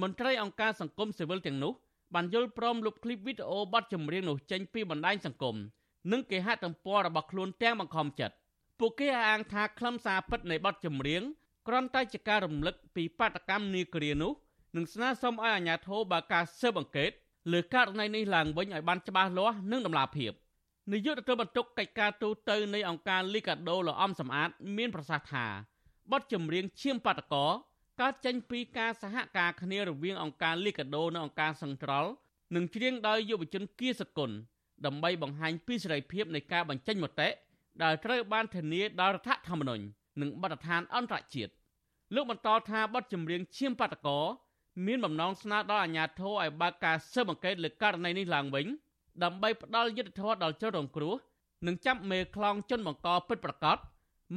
[0.03, 1.73] មន្ត្រីអង្គការសង្គមស៊ីវិលទាំងនោះ
[2.15, 5.57] បានយល់ព្រមលុបឃ្លីបវីដេអូបទចម្រៀងនោះចេញពីបណ្ដាញសង្គម
[6.13, 8.35] និងគេហទំព័ររបស់ខ្លួនទាំងបង្ខំចិត្ត
[8.79, 11.23] ពួកគេអះអាងថាខ្លឹមសារពិតនៃបទចម្រៀង
[11.67, 14.33] គ្រាន់តែជាការរំលឹកពីបាតកម្មនាគ្រានោះ
[14.77, 17.11] និងស្នើសុំឲ្យអាជ្ញាធរបើកការស៊ើបអង្កេត
[17.53, 20.33] លើករណីនេះឡើងវិញឲ្យបានច្បាស់លាស់និងតម្លាភាព
[20.93, 25.47] នាយកទទួលបន្ទុកកិច្ចការទូតនៃអង្គការលីកាដូលោកអំសំអាត មានប្រសាសន៍ថា
[26.13, 27.47] បទចម្រៀងឈាមបាតកោ
[28.01, 32.11] កើតចេញពីការសហការគ្នារវាងអង្គការលីកាដូនិងអង្គការសង្ត្រល់
[32.55, 34.31] និងច្រៀងដោយយុវជនគៀសកុន
[34.87, 37.29] ដើម្បីបង្ហាញពីសេរីភាពនៃការបញ្ចេញមតិ
[37.83, 39.85] ដែលត្រូវបានធានាដោយរដ្ឋធម្មនុញ្ញ
[40.21, 41.53] និងបទដ្ឋានអន្តរជាតិ
[42.15, 44.19] លោកបន្តថាបទចម្រៀងឈាមបាតកោ
[44.87, 48.67] មានបំណងស្នើដល់អាជ្ញាធរឲ្យបើកការស៊ើបអង្កេតលើករណីនេះឡើងវិញ
[49.23, 51.15] ដើម្បីផ្ដល់យុត្តិធម៌ដល់ជនរងគ្រោះ
[51.67, 53.79] និងចាប់មេខ្លោងជនបង្កពិតប្រាកដ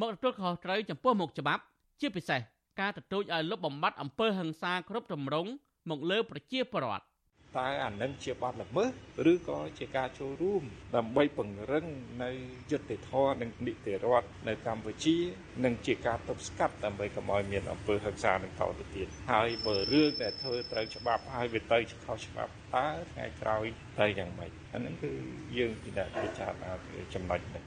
[0.01, 1.61] មកទទួលខុសត្រូវចំពោះមុខច្បាប់
[1.99, 2.39] ជាពិសេស
[2.79, 5.49] ការទទូចឲ្យលុបបំបាត់អំពើហិង្សាគ្រប់ទម្រង់
[5.89, 7.05] មកលើប្រជាពលរដ្ឋ
[7.55, 8.89] តើអានឹងជាបទល្មើស
[9.31, 10.63] ឬក៏ជាការចូលរួម
[10.95, 11.85] ដើម្បីពង្រឹង
[12.23, 12.31] នៅ
[12.71, 15.17] យុត្តិធម៌និងនីតិរដ្ឋនៅកម្ពុជា
[15.65, 23.65] និងជាការទប់ស្កាត់ដើម្បីកុំឲ្យមានអំពើហិង្សានឹងតទៅទៀតហើយបើរឿងដែលធ្វើត្រូវច្បាប់ហើយវាទៅខុសច្បាប់តើថ្ងៃក្រោយ
[23.99, 25.11] ទៅយ៉ាងម៉េចអានឹងគឺ
[25.57, 26.71] យើងពិនិត្យពិចារណា
[27.13, 27.63] ចំណុចនេះ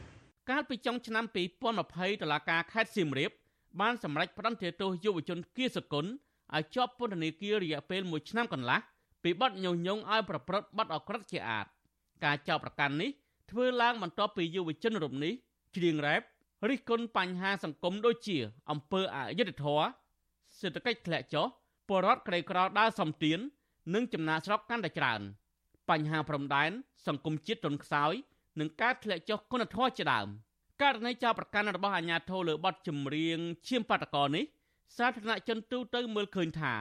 [0.51, 1.25] កាលពីចុងឆ្នាំ
[1.73, 3.31] 2020តុលាការខេត្តសៀមរាប
[3.81, 6.07] បានសម្រេចផ្តន្ទាទោសយុវជនគៀសគុណ
[6.55, 8.81] ឲ្យជាប់ពន្ធនាគាររយៈពេល1ឆ្នាំកន្លះ
[9.23, 11.67] ពីបទញុះញង់ឲ្យប្រព្រឹត្តបទអក្រក់ជាអាត
[12.25, 13.11] ការចោទប្រកាន់នេះ
[13.51, 15.33] ធ្វើឡើងបន្ទាប់ពីយុវជនរូបនេះ
[15.77, 16.23] ច្រៀងរ៉េប
[16.71, 18.37] រិះគន់បញ្ហាសង្គមដូចជា
[18.71, 19.87] អំពើអយុត្តិធម៌
[20.59, 21.47] សេដ្ឋកិច្ចធ្លាក់ចុះ
[21.89, 23.39] ពលរដ្ឋក្រីក្រដើរសំទាន
[23.95, 25.21] និងចំណាកស្រុកកាន់តែច្រើន
[25.91, 26.71] បញ្ហាព្រំដែន
[27.07, 28.13] សង្គមជាតិទន់ខ្សោយ
[28.61, 30.29] និងការធ្លាក់ចុះគុណធម៌ជាដើម
[30.83, 34.45] ករណីចោទប្រកាន់របស់អាជ្ញាធរលើបទចម្រៀងឈាមបាតកោនេះ
[34.97, 36.75] សាធារណជនទូទៅមើលឃើញថា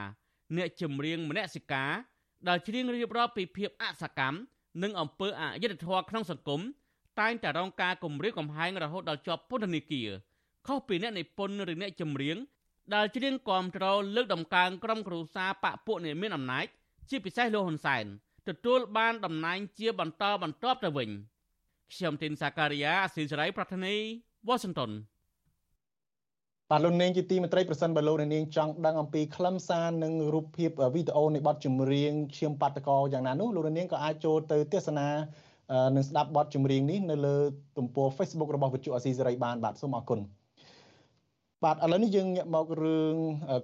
[0.56, 1.90] អ្នកចម្រៀងមនសិការ
[2.48, 4.38] ដែលច្រៀងរៀបរាប់ពីភាពអសកម្ម
[4.82, 6.60] និងអំពើអយុត្តិធម៌ក្នុងសង្គម
[7.20, 10.08] តែងតែរងការគំរាមកំហែងរហូតដល់ជាប់ពន្ធនាគារ
[10.66, 12.36] ខុសពីអ្នកនិពន្ធឬអ្នកចម្រៀង
[12.94, 13.84] ដែលច្រៀងគាំទ្រ
[14.16, 16.66] លើកដំកើងក្រុមគ្រួសារបពពួកអ្នកមានអំណាច
[17.10, 18.04] ជាពិសេសលោកហ៊ុនសែន
[18.48, 21.10] ទទួលបានតំណែងជាបន្តបន្ទាប់ទៅវិញ
[21.92, 23.94] ខ្ញុំទីនសាការីយ៉ាអស៊ីសេរីប្រធានី
[24.46, 24.90] វ៉ាស៊ីនតោន
[26.72, 35.08] បាទលោកនាងជាទីមេត្រីប្រសិនបើលោកនាងចង់ដឹងអំពីខ្លឹមសារនិងរូបភាពវីដេអូនៃបទចម្រៀងឈាមបាតកោយ៉ាងណានោះលោកនាងក៏អាចចូលទៅទស្សនា
[35.96, 37.36] និងស្ដាប់បទចម្រៀងនេះនៅលើ
[37.78, 40.20] ទំព័រ Facebook របស់វិទ្យុអស៊ីសេរីបានបាទសូមអរគុណ
[41.64, 43.14] បាទឥឡូវនេះយើងងាកមករឿង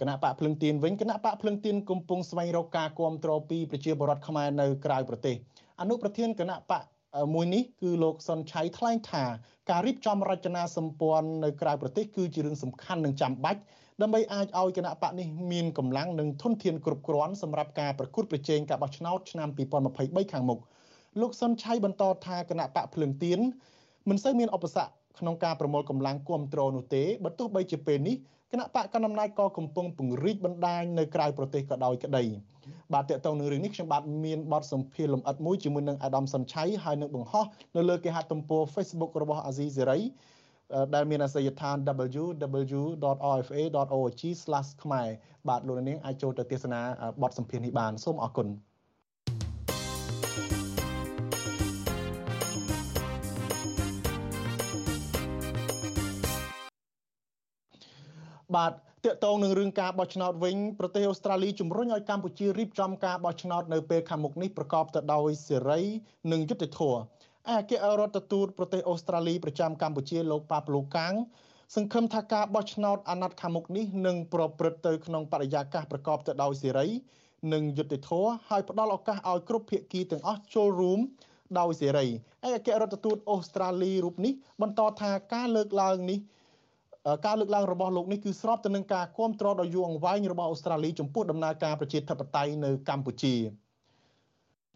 [0.00, 5.36] គណៈបកភ្លឹងទៀនវិញគណៈបកភ្លឹងទៀនកំពុងស្វែងរកការគ្រប់គ្រងពីប្រជាពលរដ្ឋខ្មែរនៅក្រៅប្រទេស
[5.80, 6.82] អនុប្រធានគណៈបក
[7.34, 9.24] មួយនេះគឺលោកសុនឆៃថ្លែងថា
[9.70, 13.60] ការរៀបចំរចនាសម្ព័ន្ធនៅក្រៅប្រទេសគឺជារឿងសំខាន់និងចាំបាច់
[14.02, 19.48] ដើម្បីអាចឲ្យគណៈបកនេះមានកម្លាំងនិងធនធានគ្រប់គ្រាន់សម្រាប់ការប្រកួតប្រជែងការបោះឆ្នោតឆ្នាំ
[19.90, 20.58] 2023ខាងមុខ
[21.20, 23.40] លោកសុនឆៃបន្តថាគណៈបកភ្លើងទៀន
[24.08, 28.16] មិនសូវមានឧបសគ្គក្នុងការប្រមូលកម្លាំងគ្រប់គ្រងនោះទេបើទោះបីជាពេលនេះ
[28.52, 32.24] គណៈបកកណ្ដាលអំណាចក៏កំពុងពង្រីកបណ្ដាញនៅក្រៅប្រទេសក៏ដោយក្តី
[32.94, 37.44] បាទតកតងនឹងរឿងនេះខ្ញុំបាទមានបទសម្ភាសន៍លំអិតមួយជាមួយនឹងអាដាមសុនឆៃហើយនឹងបង្ហោះ
[37.76, 39.98] នៅលើគេហទំព័រ Facebook របស់អាស៊ីសេរី
[40.94, 41.76] ដែលមានអាសយដ្ឋាន
[42.24, 43.42] www.rfa.org/
[44.82, 45.08] ខ្មែរ
[45.48, 46.80] បាទលោកនាងអាចចូលទៅទស្សនា
[47.22, 48.48] បទសម្ភាសន៍នេះបានសូមអរគុណ
[58.56, 58.74] បាទត
[59.14, 65.80] កតងនឹងរឿងការបោះឆ្នោតវិញប្រទេសអូស្ត្រាលីជំរុញឲ្យកម្ពុជារៀបចំការបោះឆ្នោតនៅពេលខាងមុខនេះប្រកបទៅដោយសេរី
[66.32, 67.00] និងយុត្តិធម៌
[67.50, 71.14] អគ្គរដ្ឋទូតប្រទេសអូស្ត្រាលីប្រចាំកម្ពុជាលោកប៉ាប្លូកាំង
[71.74, 76.86] សង្ឃឹមថាការបោះឆ្នោតអាណត្តិខាងមុខនេះនឹងប្រព្រឹត្តទៅក្នុងបរិយាកាសប្រកបទៅដោយសេរី
[77.52, 81.00] និងយុត្តិធម៌ហើយផ្ដល់ឱកាសឲ្យគ្រប់ភាគីទាំងអស់ចូលរួម
[81.58, 82.10] ដោយសេរីឯ
[82.56, 86.18] អគ្គរដ្ឋទូតអូស្ត្រាលីរូបនេះបន្តថាការលើកឡើងនេះ
[87.24, 93.34] ការលើកឡើងរបស់លោកនេះគឺស្របទៅនឹងការគាំទ្រដ៏យូរអង្វែងរបស់អូស្ត្រាលីចំពោះដំណើរការប្រជាធិបតេយ្យនៅកម្ពុជា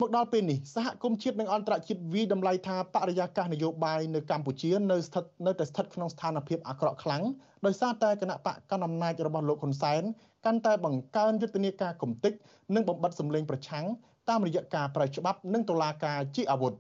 [0.00, 7.22] មកដល់ពេលនេះសហគមន៍ជាតិនិងអន្តរជាតិវិតម្លៃថាបរិយាកាសនយោបាយនៅកម្ពុជានៅស្ថិតនៅតែស្ថិតក្នុងស្ថានភាពអាក្រក់ខ្លាំង
[7.66, 10.02] ដោយសារតែគណៈបកកណ្ដាលអំណាចរបស់លោកហ៊ុនសែន
[10.46, 12.32] កាន់តែបង្កើនយុទ្ធនាការគំតិច
[12.74, 13.84] និងបំបិតសម្លេងប្រឆាំង
[14.28, 16.72] តាមរយៈការប្រើច្បាប់និងតុលាការជាអាវុធ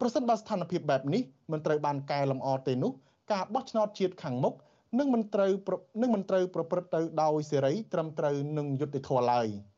[0.00, 2.92] ប្រសិនបើស្ថានភាពបែបនេះមិនត្រូវបានកែលម្អទេនោះ
[3.32, 4.54] ការបោះឆ្នោតជាតិខាងមុខ
[4.96, 5.50] នឹងមិនត្រូវ
[6.00, 9.48] នឹងមិនត្រូវប្រព្រឹត្តទៅដោយសេរីត្រឹមត្រូវនឹងយុត្តិធម៌ឡើយ។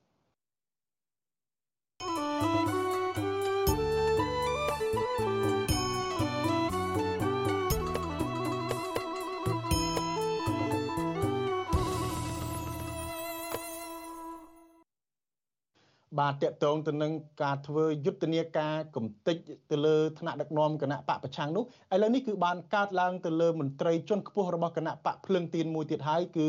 [16.19, 19.37] បាទតកតងទៅនឹងការធ្វើយុទ្ធនាការកំតិច
[19.71, 26.49] ទៅលើថ្នាក់ដឹកនាំគណៈបកប្រឆាំងនោះឥឡូវនេះគឺបានកើតឡើងទៅលើមន្ត្រីជាន់ខ្ពស់របស់គណៈបកភ្លឹងទៀនមួយទៀតហើយគឺ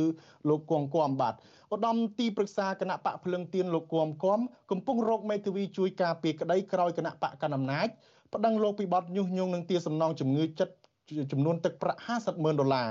[0.49, 1.33] លោកគង់គំបាទ
[1.73, 4.39] ឧត្តមទីប្រឹក្សាគណៈបកភ្លឹងទៀនលោកគង់គំ
[4.71, 7.87] កំពុងរកមេធាវីជួយការពារក្តីក្រោយគណៈបកកណ្ដាលអំណាច
[8.33, 10.73] ប្តឹងលោកពីបទញុះញង់នឹងទារសំណងជំងឺចិត្ត
[11.31, 12.89] ចំនួនទឹកប្រាក់50ម៉ឺនដុល្លារ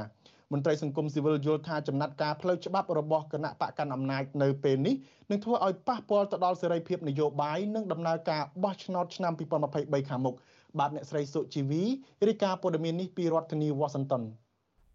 [0.52, 4.94] មន្ត្រីសង្គមស៊ីវិលយល់ថាចំណាត់ការផ្លូវច្បាប់របស់គណៈបកកណ្ដាលអំណាចនៅពេលនេះ
[5.30, 9.32] នឹងធ្វើឲ្យប៉ះពាល់ទៅដល់សេរីភាពនយោបាយនិងដំណើរការបោះឆ្នោតឆ្នាំ
[9.70, 10.34] 2023ខាងមុខ
[10.78, 11.82] បាទអ្នកស្រីសុជីវី
[12.28, 14.22] រាយការណ៍ព័ត៌មាននេះពីរដ្ឋធានីវ៉ាស៊ីនតោន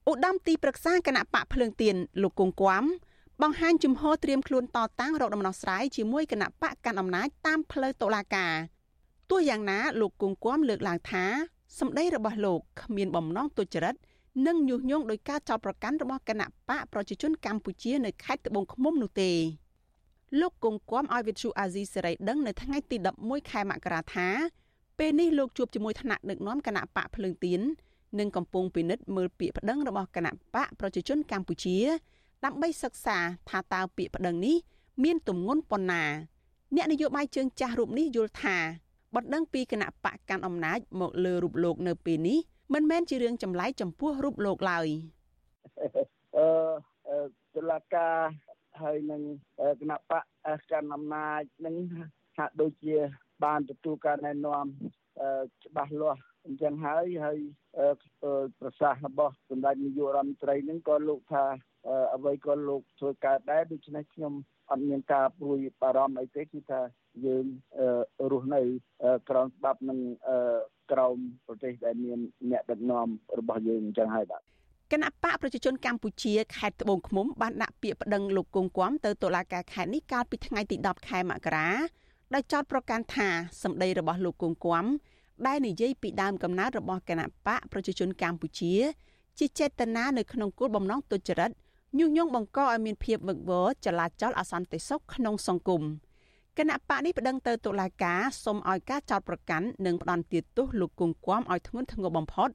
[0.10, 2.84] ឧត្តមទីប្រឹក្សាគណៈបកភ្លើងទៀនលោកគង់គួម
[3.42, 8.54] បង្ហាញជំហរត្រៀមខ្លួនតតាំងរកដំណោះស្រាយជាមួយគណៈបកកាន់អំណាចតាមផ្លូវតុលាការ
[9.30, 11.26] ទោះយ៉ាងណាលោកគង់គួមលើកឡើងថា
[11.80, 13.96] សម្ដីរបស់លោកគ្មានបំណងទុច្ចរិត
[14.44, 19.32] និងញុះញង់ដោយការចោទប្រកាន់របស់គណៈបកប្រជាជនកម្ពុជានៅខេត្តត្បូងឃ្មុំនោះទេ
[20.40, 24.28] លោកគង់គំឲ្យវិទ្យុអាស៊ីសេរីដឹងនៅថ្ងៃទី11ខែមករាថា
[25.00, 27.62] ពេលនេះលោកជួបជាមួយថ្នាក់ដឹកនាំគណៈបកភ្លើងទៀន
[28.20, 31.78] និងកំពុងពិនិត្យមើលពាក្យប្តឹងរបស់គណៈបកប្រជាជនកម្ពុជា
[32.46, 33.18] ដើម្បីសិក្សា
[33.50, 34.58] ថាតើពាក្យប្តឹងនេះ
[35.04, 36.04] មានទម្ងន់ប៉ុណ្ណា
[36.76, 38.58] អ្នកនយោបាយជើងចាស់រូបនេះយល់ថា
[39.16, 42.40] បណ្ដឹងពីគណៈបកកាន់អំណាចមកលើរូបលោកនៅពេលនេះ
[42.74, 44.88] មិនមែនជារឿងចម្លែកចំពោះរូបលោកឡើយ
[46.38, 47.18] អឺ
[47.56, 48.16] តុលាការ
[48.82, 49.22] ហើយនឹង
[49.82, 50.24] គណៈបក
[50.72, 51.76] កាន់អំណាចនឹង
[52.38, 52.96] ហាក់ដូចជា
[53.44, 54.66] បានទទួលការណែនាំ
[55.66, 57.38] ច្បាស់លាស់អញ្ចឹងហើយហើយ
[58.60, 61.46] ប្រសាសន៍របស់សម្ដេចនាយករដ្ឋមន្ត្រីនឹងក៏លោកថា
[62.16, 64.34] អ្វីក៏លោកធ្វើកើតដែរដូច្នេះខ្ញុំ
[64.72, 66.82] អត់មានការព្រួយបារម្ភអីទេគឺថា
[67.26, 67.46] យើង
[68.32, 68.62] រស់នៅ
[69.30, 70.00] ក្រោមច្បាប់និង
[70.92, 71.18] ក្រោម
[71.48, 72.20] ប្រទេសដែលមាន
[72.52, 73.08] អ្នកដឹកនាំ
[73.40, 74.42] របស់យើងអញ្ចឹងហើយបាទ
[74.92, 81.70] គណៈបកប្រជាជនកម្ពុជាខេត្តត្បូងឃ្មុំបានដាក់ពាក្យប្តឹងលោកគង់គំទៅតុលាការខេត្តនេះកាលពីថ្ងៃទី10ខែមករា
[82.34, 83.28] ដោយចោទប្រកាន់ថា
[83.64, 84.86] សម្ដីរបស់លោកគង់គំ
[85.48, 88.74] ដែលនិយាយពីដើមកំណើតរបស់គណៈបកប្រជាជនកម្ពុជា
[89.40, 91.52] ជាចេតនានៅក្នុងគោលបំណងទុច្ចរិត
[91.98, 95.84] ញុះញង់បង្កឲ្យមានភាពវឹកវរចលាចលអសន្តិសុខក្នុងសង្គម
[96.60, 102.50] គណៈបកនេះប្តឹងទៅតុលាការសូមឲ្យការចោទប្រកាន់និងផ្តន្ទាទោសលោកគង់គំឲ្យធ្ងន់ធ្ងរបំផុត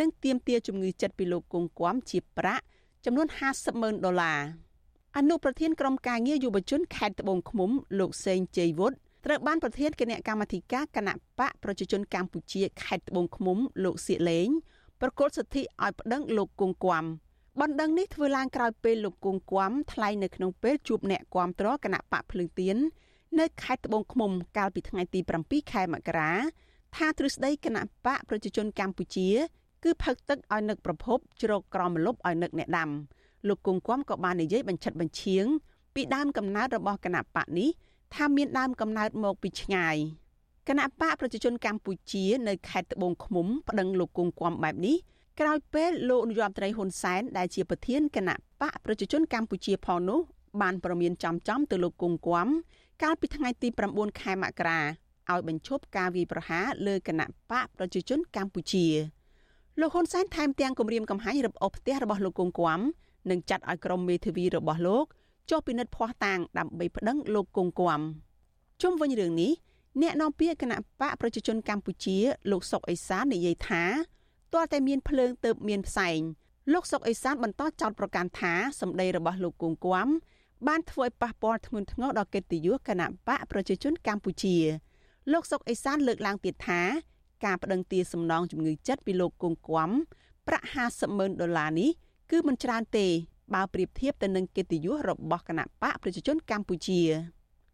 [0.00, 2.64] និងទាមទារជំងឺចិត្តពីលោកគង់គំជាប្រាក់
[3.04, 4.40] ចំនួន50ម៉ឺនដុល្លារ
[5.16, 14.48] អនុប្រធានក្រុមការងារយុវជនខេត្តត្បូងឃ្មុំ លោកសេងជ័យវុឌ្ឍត្រូវបានប្រធានគណៈកម្មាធិការគណៈបកប្រជាជនកម្ពុជាខេត្តត្បូងឃ្មុំ លោកសៀកលេង
[15.00, 17.04] ប្រកល់សិទ្ធិឲ្យប្តឹងលោកគង់គំ
[17.60, 22.76] បណ្ដឹងនេះធ្វើឡើងក្រោយពេលលោកគង់គំថ្លែងនៅក្នុងពេលជួបអ្នកគាំទ្រគណៈបកភ្លឹងទៀន
[23.40, 26.32] នៅខេត្តត្បូងឃ្មុំកាលពីថ្ងៃទី7ខែមករា
[26.96, 29.28] ថាទ្រឹស្ដីគណៈបកប្រជាជនកម្ពុជា
[29.84, 32.90] គឺផឹកទឹកឲ្យនឹកប្រភពជ្រកក្រមលុបឲ្យនឹកអ្នកដាំ
[33.48, 35.44] លោកគង់គំក៏បាននិយាយបញ្ឆិតបញ្ឈៀង
[35.94, 37.70] ពីដើមកំណើតរបស់គណៈបកនេះ
[38.14, 39.96] ថាមានដើមកំណើតមកពីឆ្ងាយ
[40.68, 44.96] គណៈបកប្រជាជនកម្ពុជា នៅខេត្តត្បូងឃ្មុំប្តឹងលោកគង់គំបែបនេះ
[45.40, 50.20] ក្រោយពេលលោកនាយរដ្ឋមន្ត្រីហ៊ុនសែនដែលជាប្រធានគណៈបកប្រជាជនកម្ពុជាផងនោះ
[50.60, 52.48] បានប្រមានចំចំទៅលោកគង់គំ
[53.02, 54.80] កាលពីថ្ងៃទី9ខែមករា
[55.30, 58.86] ឲ្យបញ្ឈប់ការវាយប្រហារលើគណៈបកប្រជាជនកម្ពុជា
[59.80, 62.80] លោកហ៊ុនសែនថែមទាំងគម្រាមកំហែងរឹបអូសផ្ទះរបស់លោកគង់គំ
[63.30, 65.04] និងចាត់ឲ្យក្រុមមេធាវីរបស់លោក
[65.50, 68.00] ចុះពិនិត្យភ័ស្តុតាងដើម្បីប្តឹងលោកគង់គំ
[68.82, 69.52] ជុំវិញរឿងនេះ
[70.02, 72.16] អ្នកនាំពាក្យគណៈបកប្រជាជនកម្ពុជា
[72.50, 73.82] លោកសុកអេសាននិយាយថា
[74.52, 76.20] ទាល់តែមានភ្លើងទៅមានផ្សែង
[76.72, 80.08] លោកសុកអេសានបន្តចោទប្រកាន់ថាសម្ដីរបស់លោកគង់គួម
[80.68, 84.56] បានធ្វើឲ្យប៉ះពាល់ធ្ងន់ធ្ងរដល់កិត្តិយសគណៈបកប្រជាជនកម្ពុជា
[85.32, 86.80] លោកសុកអេសានលើកឡើងទៀតថា
[87.44, 89.90] ការបដិងទាសំណងជំងឺចិត្តពីលោកគង់គួម
[90.48, 91.90] ប្រាក់50ម៉ឺនដុល្លារនេះ
[92.30, 93.06] គឺមិនច្រើនទេ
[93.54, 97.00] បើប្រៀបធៀបទៅនឹងកិត្តិយសរបស់គណៈបកប្រជាជនកម្ពុជា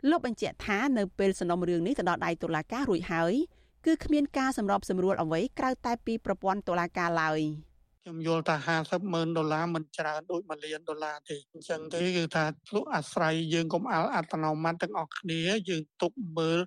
[0.09, 3.35] លោកបញ្ជាក់ថានៅពេលសំណុំរឿងនេះទៅដល់ដៃតុលាការរួចហើយ
[3.87, 7.41] គឺគ្មានការសម្របសម្រួលអ្វីក្រៅតែពីប្រព័ន្ធតុលាការឡើយ។
[8.03, 16.59] ខ្ញុំយល់ថា50ម៉ឺនដុល្លារមិនច្រើនដូច1លានដុល្លារទេអញ្ចឹងទេគឺថាលោកអាស្រ័យយើងកុំអល់អត្តនោម័តទាំងអស់គ្នាយើងទុកមើល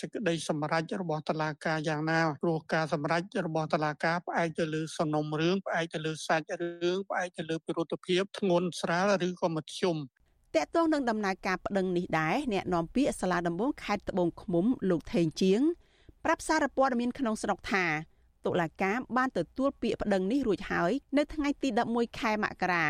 [0.00, 9.96] សេចក្តីសម្រេចរបស់តុលាការយ៉ាងណាព្រោះការសម្រេចរបស់តុលាការផ្អែកទៅលើសំណុំរឿងផ្អែកទៅលើសាច់រឿងផ្អែកទៅលើពិរុទ្ធភាពធ្ងន់ស្រាលឬក៏មធ្យម
[10.56, 15.60] តកតងនឹងដំណើរការប្តឹងនេះដែរអ្នកនាំពាក្យសាលាដំបងខេត្តត្បូងឃ្មុំលោកថេងជាង
[16.24, 17.84] ប្រាប់សារព័ត៌មានក្នុងស្រុកថា
[18.46, 22.86] តុលាការបានទទួលពាក្យប្តឹងនេះរួចហើយនៅថ្ងៃទី11ខែមករា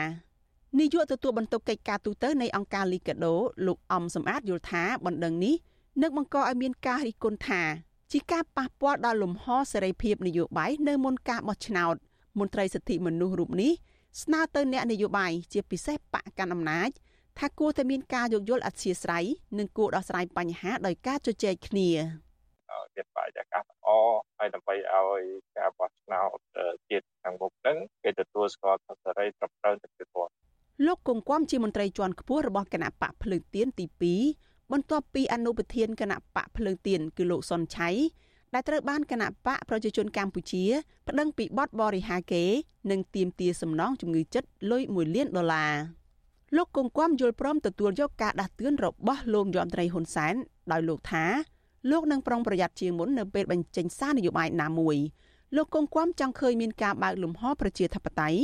[0.79, 3.35] នាយកទទួលបន្ទុកកិច្ចការទូតនៃអង្គការលីកាដូ
[3.67, 5.55] លោកអំសំអាតយល់ថាបណ្ដឹងនេះ
[6.03, 7.63] នឹងបង្កឲ្យមានការរិះគន់ថា
[8.13, 11.95] ជាការប៉ះពាល់ដល់លំហសេរីភាពនយោបាយនៅមុនការបោះឆ្នោត
[12.39, 13.73] មន្ត្រីសិទ្ធិមនុស្សរូបនេះ
[14.23, 16.91] ស្នើទៅអ្នកនយោបាយជាពិសេសបកកាន់អំណាច
[17.39, 19.25] ថាគួរតែមានការយោគយល់អធិស្ស្រ័យ
[19.59, 21.89] និងគួរដោះស្រាយបញ្ហាដោយការជជែកគ្នា
[22.95, 23.89] មានបរិយាកាសល្អ
[24.39, 25.23] ហើយដើម្បីឲ្យ
[25.59, 26.39] ការបោះឆ្នោត
[26.89, 30.33] ជាតិខាងមុខហ្នឹងគេទទួលស្គាល់ថាសេរីត្រឹមត្រូវទៅពីគាត់
[30.87, 33.87] លោកគង្គំជាមន្ត្រីជាន់ខ្ពស់របស់គណៈបកភ្លើងទៀនទី
[34.29, 37.91] 2បន្ទាប់ពីអនុប្រធានគណៈបកភ្លើងទៀនគឺលោកសុនឆៃ
[38.55, 40.65] ដែលត្រូវបានគណៈបកប្រជាជនកម្ពុជា
[41.09, 42.45] ប្តឹងពីបទបរិហាគេ
[42.91, 45.75] និងទាមទារសំណងជំងឺចិត្តលុយ1លានដុល្លារ
[46.57, 50.35] លោកគង្គំយល់ព្រមទទួលយកការដាស់តឿនរបស់លោកយមត្រីហ៊ុនសែន
[50.73, 51.25] ដោយលោកថា
[51.91, 54.97] លោកនឹងប្រុងប្រយ័ត្នជាងមុននៅពេលបញ្ចេញសារនយោបាយណាមួយ
[55.57, 58.41] លោកគង់គំចង់ឃើញមានការបើកលំហប្រជាធិបតេយ្យ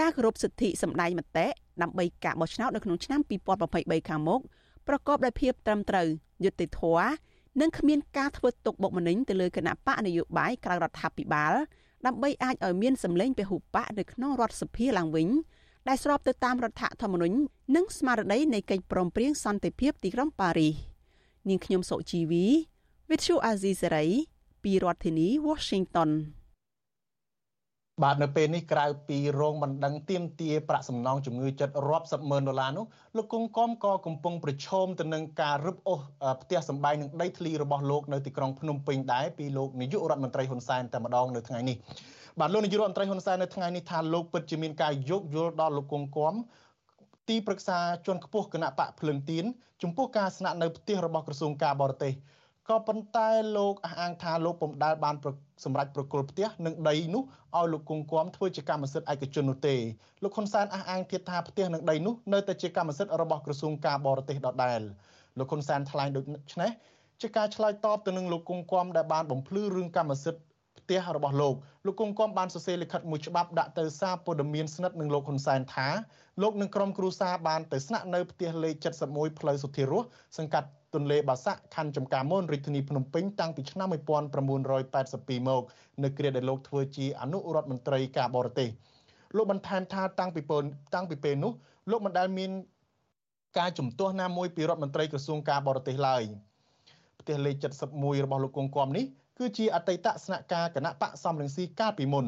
[0.00, 1.46] ការគោរពសិទ្ធិសម្ដែងមតិ
[1.82, 3.20] ដើម្បីការបោះឆ្នោតនៅក្នុងឆ្នាំ
[3.64, 4.40] 2023ខាងមុខ
[4.88, 6.06] ប្រកបដោយភាពត្រឹមត្រូវ
[6.44, 7.10] យុត្តិធម៌
[7.60, 11.52] និងគ្មានការធ្វើទុកបុកម្នេញទៅលើគណៈបកនយោបាយក្រៅរដ្ឋាភិបាល
[12.06, 15.28] ដើម្បីអាចឲ្យមានសម្លេងពហុបកនៅក្នុងរដ្ឋសភាឡើងវិញ
[15.88, 17.36] ដែលស្របទៅតាមរដ្ឋធម្មនុញ្ញ
[17.76, 20.74] និងស្មារតីនៃកិច្ចព្រមព្រៀងសន្តិភាពទីក្រុងប៉ារីស
[21.48, 22.46] នាងខ្ញុំសុជីវី
[23.12, 24.06] វិទ្យុអាស៊ីសេរី
[24.64, 26.10] ពីរដ្ឋធានី Washington
[28.02, 32.84] បាទនៅពេលនេះក្រៅពីរោងបណ្ដឹងទៀមទាប្រាក់សំណងជំងឺចិត្តរាប់សិបម៉ឺនដុល្លារនោះ
[33.16, 36.00] លោកគង់កំក៏កំពុងប្រឈមទៅនឹងការរឹបអូស
[36.42, 41.76] ផ្ទះសម្បែងនឹងដីធ្លីរបស់លោកនៅទីក្រុងភ្នំពេញដែរពីលោកនាយករដ្ឋមន្ត្រីហ៊ុនសែនតែម្ដងនៅថ្ងៃនេះ
[42.40, 46.34] បាទលោកនាយករដ្ឋមន្ត្រីហ៊ុនសែននៅថ្ងៃនេះថាលោកពិតជាមានការយោគយល់ដល់លោកគង់កំ
[47.28, 49.44] ទីប្រឹក្សាជាន់ខ្ពស់គណៈបកភ្លឹងទៀន
[49.82, 52.14] ចំពោះការស្នាក់នៅផ្ទះរបស់ក្រសួងការបរទេស
[52.70, 55.14] ក៏ប៉ុន្តែលោកអះអាងថាលោកពុំដែលបាន
[55.64, 57.22] សម្រេចប្រគល់ផ្ទះនិងដីនោះ
[57.56, 59.76] ឲ្យលោកគង់គំធ្វើជាកម្មសិទ្ធិឯកជននោះទេ
[60.22, 64.80] លោកហ៊ុនសែនអះអាងទៀតថាផ្ទះនិងដីនោះនៅតែជាកម្មសិទ្ធិរបស់ក្រសួងការបរទេសដដែល
[65.38, 66.70] លោកហ៊ុនសែនថ្លែងដូចនេះ
[67.20, 70.42] ជាការឆ្លើយតបទៅនឹងលោកគង់គំដែលបានបំភ្លឺរឿងកម្មសិទ្ធិ
[70.78, 71.54] ផ្ទះរបស់លោក
[71.86, 75.88] លោកគង់គំបានសរសេរលិខិតមួយច្បាប់ដាក់ទៅសារព័ត៌មានស្និទ្ធនឹងលោកហ៊ុនសែនថា
[76.42, 78.74] លោកនិងក្រុមគ្រួសារបានទៅស្នាក់នៅផ្ទះលេខ
[79.08, 80.04] 71ផ្លូវសុធិរស
[80.38, 85.62] សង្កាត់ ទន្លេបាសាក់ខណ្ឌចំការមនរាជធានីភ្នំពេញតាំងពីឆ្នាំ1982មក
[86.02, 88.68] នៅគ្រាដែលលោកធ្វើជាអនុរដ្ឋមន្ត្រីការបរទេស
[89.36, 90.62] លោកបន្ថែមថាតាំងពីពេល
[90.94, 91.52] តាំងពីពេលនោះ
[91.90, 92.50] លោកមិនដែលមាន
[93.58, 96.22] ការជំទាស់ណាមួយពីរដ្ឋមន្ត្រីក្រសួងការបរទេសឡើយ
[97.20, 97.56] ផ្ទះលេខ
[97.90, 99.04] 71របស់លោកគង់គំនេះ
[99.38, 102.26] គឺជាអតីតស្នាក់ការគណៈបកសំរងស៊ីកាលពីមុន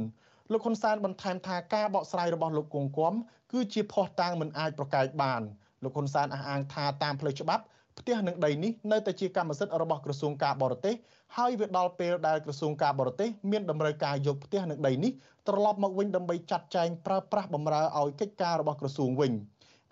[0.53, 3.15] លោកហ៊ុនសែនបន្ថែមថាការបកស្រាយរបស់លោកគង់គំ
[3.53, 5.43] គឺជាភ័ស្តុតាងមិនអាចប្រកែកបាន
[5.85, 7.65] លោកហ៊ុនសែនអះអាងថាតាមផ្លូវច្បាប់
[8.01, 10.95] ផ្ទះនិងដីនេះនៅតែជាកម្មសិទ្ធិរបស់ក្រសួងការបរទេស
[11.37, 15.13] ហើយវាដល់ពេលដែលក្រសួងការបរទេសមានតម្រូវការយកផ្ទះនិងដីនេះ
[15.49, 19.33] ត្រឡប់មកវិញដើម្បីចាត់ចែងប្រើប្រាស់បម្រើឲ្យកិច្ចការរបស់ក្រសួងវិញ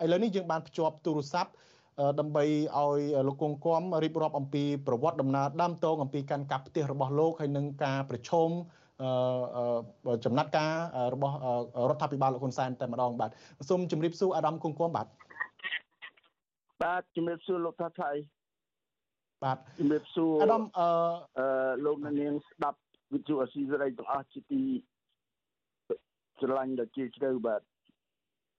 [0.03, 1.51] ឥឡូវនេះយើងបានភ្ជាប់ទូរស័ព្ទ
[2.19, 2.43] ដើម្បី
[2.77, 8.49] ឲ្យលោកគង់គំរៀបរាប់អំពីប្រវត្តិដំណើរដើមតងអំពីការកាប់ផ្ទះរបស់លោកហើយនឹងការប្រឈម
[10.25, 10.73] ចំណាត់ការ
[11.13, 11.35] របស់
[11.89, 13.29] រដ្ឋាភិបាលលោកហ៊ុនសែនតែម្ដងបាទ
[13.69, 15.07] សូមជម្រាបសួរអាដាមគង់គំបាទ
[16.83, 18.11] បាទជំរាបសួរលោកថាថៃ
[19.43, 20.87] បាទជំរាបសួរអាដាមអឺ
[21.85, 22.79] លោកនាងស្ដាប់
[23.13, 24.61] វិទ្យុអស៊ីសេរីទាំងអស់ជាទី
[26.39, 27.61] ស្រឡាញ់ដ៏ជ្រាលជ្រៅបាទ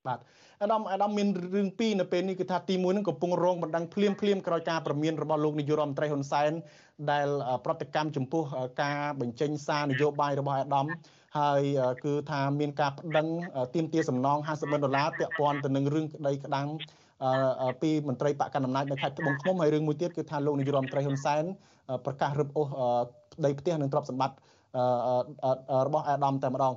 [0.06, 0.18] បាទ
[0.62, 6.52] អាដាមអាដាមមានរឿងពីរនៅពេលនេះគឺថាទី1នឹងកំពុងរងបណ្ដឹងភ្លាមភ្លាមក្រោយការប្រមានរបស់លោកនាយករដ្ឋមន្ត្រីហ៊ុនសែន
[7.11, 7.28] ដែល
[7.64, 8.42] ប្រតិកម្មចំពោះ
[8.83, 10.87] ការបញ្ចេញសារនយោបាយរបស់អាដាម
[11.38, 11.62] ហើយ
[12.04, 13.26] គឺថាមានការប្តឹង
[13.74, 16.68] ទាមទារសំណង50ម៉ឺនដុល្លារពាក់ព័ន្ធទៅនឹងរឿងក្តីក្តាំង
[17.83, 21.42] ពីមន្ត្រីបកកណ្ដាលអំណាចនៅខេត្តត្បូងឃ្មុំហើយរឿងមួយទៀតគឺថាលោកនាយរដ្ឋមន្ត្រីហ៊ុនសែន
[22.04, 22.68] ប្រកាសរឹបអូស
[23.44, 24.37] ដីផ្ទះនិងទ្រព្យសម្បត្តិ
[25.87, 26.72] របស់អាដាមតែម្ដង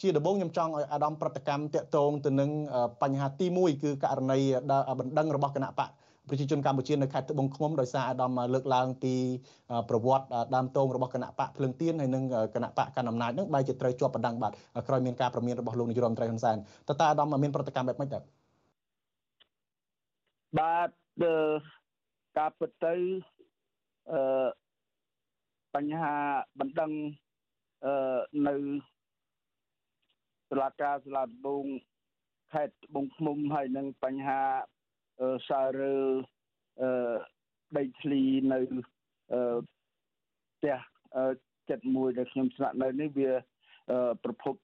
[0.00, 2.50] ជាដំបូងខ្ញុំចង់ឲ្យអាដាមប្រតិកម្មតាក់ទងទៅនឹង
[3.02, 4.38] បញ្ហាទី1គឺករណី
[4.98, 5.90] បណ្ដឹងរបស់គណៈបក
[6.30, 9.14] ប្រជាជនកម្ពុជានៅខេត្តត្បូងឃ្មុំដោយសារអាដាមលើកឡើងពី
[9.88, 12.24] ប្រវត្តិដើមតងរបស់គណៈបកភ្លើងទៀនហើយនិង
[12.54, 14.52] គណៈបកកណ្ដាលអំណាចនឹងបែរជាត្រូវជាប់បណ្ដឹងបាទ
[14.88, 16.56] ក្រោយមានការប្រមានរបស់លោកនាយរដ្ឋមន្ត្រីហ៊ុនសែន
[16.88, 18.20] តើតើអាដាមមានប្រតិកម្មបែបម៉េចតើ
[20.58, 20.88] បាទ
[22.38, 22.94] ការពិតទៅ
[24.12, 24.48] អឺ
[25.74, 26.16] បញ្ហា
[26.60, 26.92] បណ្ដឹង
[27.84, 28.56] អឺនៅ
[30.50, 31.64] តុលាការសាលាដំបង
[32.52, 34.42] ខេត្តត្បូងឃ្មុំហើយនឹងបញ្ហា
[35.48, 35.96] សាររើ
[36.82, 36.90] អឺ
[37.76, 38.60] ដីធ្លីនៅ
[39.32, 39.40] អឺ
[40.54, 40.76] ផ្ទះ
[41.68, 43.32] ចិត្តមួយដែលខ្ញុំស្នាក់នៅនេះវា
[44.24, 44.54] ប្រភព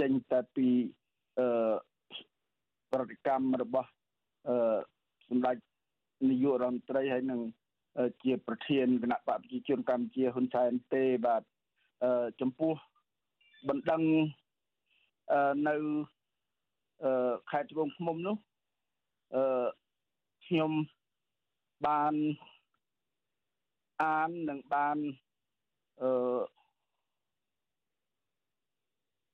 [0.00, 0.68] ចេញតែពី
[1.38, 1.74] អឺ
[2.92, 3.90] ប្រតិកម្មរបស់
[4.48, 4.78] អឺ
[5.28, 5.56] សម្ដេច
[6.30, 7.40] នាយករដ្ឋមន្ត្រីហើយនឹង
[8.22, 11.42] ជាប្រធានគណៈបកប្រជាជនកម្ពុជាហ៊ុនសែនទេបាទ
[12.04, 12.74] អឺចំពោះ
[13.68, 14.02] បណ្ដឹង
[15.32, 15.76] អឺនៅ
[17.04, 18.36] អឺខេត្តត្បូងឃ្មុំនោះ
[19.34, 19.66] អឺ
[20.46, 20.72] ខ្ញុំ
[21.86, 22.14] បាន
[24.02, 24.96] អាននិងបាន
[26.02, 26.40] អឺ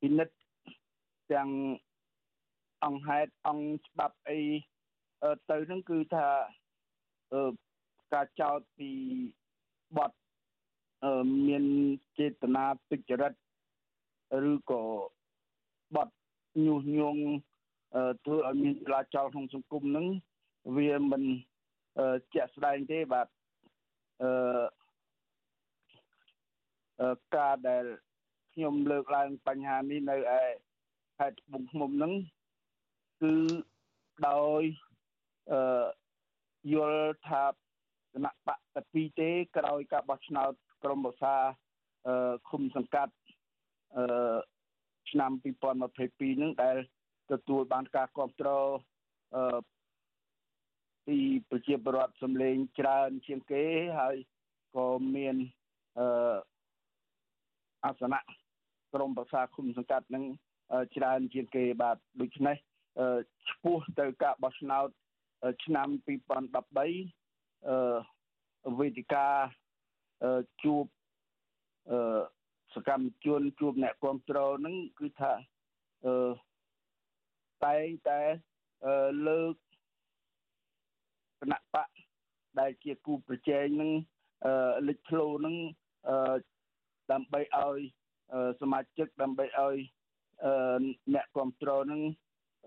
[0.00, 0.36] ពិនិត្យ
[1.32, 1.48] ទាំង
[2.84, 4.40] អង្គហេតុអង្គច្បាប់អី
[5.50, 6.28] ទៅនឹងគឺថា
[7.32, 7.42] អឺ
[8.12, 8.90] ការចោទពី
[9.98, 10.12] បទ
[11.48, 11.64] មាន
[12.18, 13.32] ចេតនាទុច្ចរិត
[14.50, 14.82] ឬក៏
[15.96, 16.08] បទ
[16.64, 17.22] ញុះញង់
[18.24, 20.06] ធ្វើឲ្យមានចលាចលក្នុងសង្គមនឹង
[20.76, 21.22] វាមិន
[22.34, 23.26] ជាក់ស្ដែងទេបាទ
[24.22, 27.84] អឺការដែល
[28.52, 30.42] ខ្ញុំលើកឡើងបញ្ហានេះនៅឯ
[31.18, 32.12] ខេត្តត្បូងឃ្មុំហ្នឹង
[33.22, 33.32] គឺ
[34.28, 34.62] ដោយ
[35.50, 35.84] អឺ
[36.72, 37.52] យល់ថាគ
[38.24, 40.52] ណៈបកតែពីរទេក្រោយការបោះឆ្នោត
[40.84, 41.34] ក្រមប្រសា
[42.06, 43.14] អឺឃុំសង្កាត់
[43.96, 44.36] អឺ
[45.10, 45.30] ឆ្នាំ
[45.82, 46.76] 2022នឹងដែល
[47.32, 48.68] ទទួលបានការគ្រប់គ្រង
[49.36, 49.60] អឺ
[51.06, 51.18] ពី
[51.50, 53.64] ប្រជាពលរដ្ឋសម្លេងច្រើនជាងគេ
[54.00, 54.16] ហើយ
[54.76, 55.36] ក៏មាន
[55.98, 56.36] អឺ
[57.84, 58.20] អាសនៈ
[58.94, 60.24] ក្រមប្រសាឃុំសង្កាត់នឹង
[60.96, 62.56] ច្រើនជាងគេបាទដូច្នេះ
[63.50, 64.88] ឈ្មោះទៅការបោះឆ្នោត
[65.64, 69.26] ឆ្នាំ2013អឺវេទិកា
[70.62, 70.84] ជួប
[71.90, 72.20] អឺ
[72.74, 75.32] សកម្មជនជួបអ្នកគ្រប់គ្រងហ្នឹងគឺថា
[76.06, 76.14] អឺ
[77.64, 78.20] តែងតែ
[78.86, 78.94] អឺ
[79.28, 79.54] លើក
[81.40, 81.88] គណៈបក
[82.60, 83.90] ដែលជាគូប្រជែងនឹង
[84.46, 84.54] អឺ
[84.88, 85.56] លេចធ្លោនឹង
[86.08, 86.36] អឺ
[87.12, 87.80] ដើម្បីឲ្យ
[88.60, 89.76] សមាជិកដើម្បីឲ្យ
[90.44, 90.52] អឺ
[91.14, 92.02] អ្នកគ្រប់គ្រងនឹង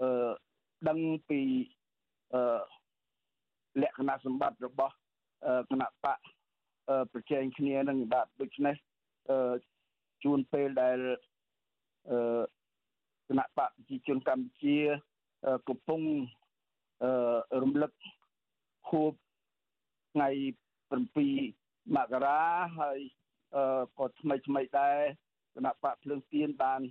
[0.01, 0.09] អឺ
[0.89, 1.84] ដឹងពីអឺ
[3.81, 4.93] លក្ខណៈសម្បត្តិរបស់
[5.71, 6.19] គណៈបក
[7.13, 8.75] ប្រជែងគ្នានឹងបាទដូច្នេះ
[10.23, 10.97] ជួនពេលដែល
[13.29, 14.77] គណៈបកប្រជាជនកម្ពុជា
[15.69, 16.01] កំពុង
[17.63, 17.91] រំលឹក
[18.89, 19.13] ខួប
[20.13, 20.29] ថ្ងៃ
[21.31, 22.41] 7មករា
[22.79, 22.99] ហើយ
[23.97, 24.99] ក៏ថ្មីថ្មីដែរ
[25.55, 26.81] គណៈបកភ្លើងទៀនបាន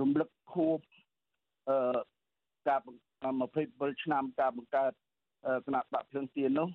[0.00, 0.78] រំលឹកខួប
[2.68, 2.80] ការ
[3.30, 4.92] 27ឆ្នាំការបង្កើត
[5.66, 6.68] គណៈបកភ្លើងទៀននោះ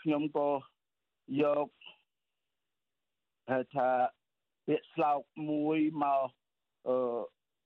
[0.00, 0.48] ខ្ញុំក៏
[1.42, 1.68] យក
[3.74, 3.88] ថា
[4.66, 6.28] ពាក្យស្លោកមួយមក
[6.88, 6.96] អឺ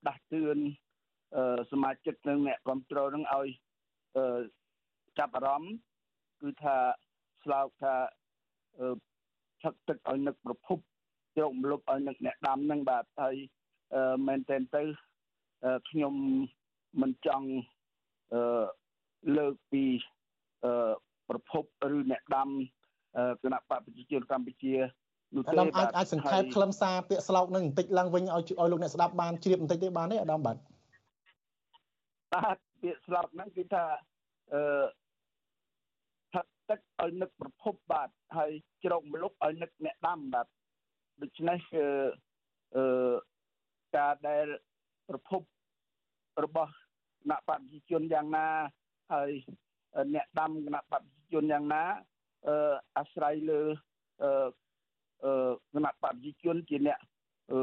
[0.07, 0.59] ដាស់តឿន
[1.71, 3.49] សមាជិកនិងអ្នកគ្រប់គ្រងនឹងឲ្យ
[5.19, 5.75] ចាប់អារម្មណ៍
[6.41, 6.77] គឺថា
[7.43, 7.95] ស្លោកថា
[9.63, 10.79] ឆឹកទឹកឲ្យនឹកប្រភព
[11.37, 13.37] ជ្រោកម្លប់ឲ្យនឹកអ្នកដាំនឹងបាទហើយ
[14.27, 14.83] មែនតើទៅ
[15.91, 16.15] ខ្ញុំ
[17.03, 17.49] មិនចង់
[18.33, 18.65] អឺ
[19.37, 19.85] លើកពី
[20.65, 20.93] អឺ
[21.29, 21.65] ប្រភព
[21.97, 22.49] ឬអ្នកដាំ
[23.43, 24.75] គណៈបកប្រជាជនកម្ពុជា
[25.35, 30.57] នោះទេបាទអាចសង្ខេបខ្លឹមសារពាក្យស្លោកនឹងបន្តិចឡើងវិញឲ្យឲ្យលោកអ្នកស្ដាប់បានជ្រាបបន្តិចទេបានទេអាដាមបាទ
[32.35, 33.85] បាទពាក្យស្លោកហ្នឹងគឺថា
[34.55, 34.63] អឺ
[36.33, 38.53] ថាទឹកឲ្យនឹកប្រភពបាទហើយ
[38.85, 40.47] ជ្រោកម្លប់ឲ្យនឹកអ្នកដាំបាទ
[41.23, 41.87] ដូច្នេះគឺ
[42.77, 42.85] អឺ
[43.97, 44.47] ការដែល
[45.09, 45.43] ប្រភព
[46.45, 48.47] របស់គណៈបព្វជិជនយ៉ាងណា
[49.13, 49.31] ហើយ
[50.15, 51.83] អ្នកដាំគណៈបព្វជិជនយ៉ាងណា
[52.49, 52.57] អឺ
[52.99, 53.61] អាស្រ័យលើ
[54.23, 54.31] អឺ
[55.25, 56.99] អឺគណៈបព្វជិជនជាអ្នក
[57.53, 57.61] អឺ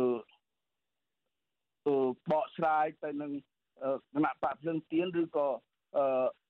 [1.85, 1.95] អឺ
[2.31, 3.31] បកស្រាយទៅនឹង
[4.13, 5.47] គណៈបព្វភ្លើងទៀនឬក៏
[5.97, 6.05] អឺ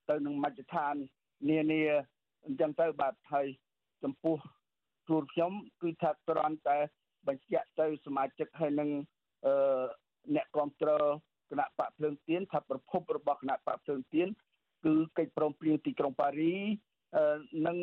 [0.10, 0.96] ទៅនឹងមជ្ឈដ្ឋាន
[1.50, 1.82] នានា
[2.46, 3.48] អញ្ចឹងទៅបាទហើយ
[4.04, 4.38] ចំពោះ
[5.06, 5.52] ខ្លួនខ្ញុំ
[5.82, 6.78] គឺថាគ្រាន់តែ
[7.28, 8.90] បញ្ជាក់ទៅសមាជិកហើយនឹង
[9.46, 9.84] អឺ
[10.36, 11.14] អ្នកគ្រប់គ្រង
[11.52, 14.28] គណៈបកភ្លើងទៀនថាប្រភពរបស់គណៈបកភ្លើងទៀន
[14.86, 16.56] គឺកិច្ចព្រមព្រៀងទីក្រុងប៉ារី
[17.68, 17.78] និង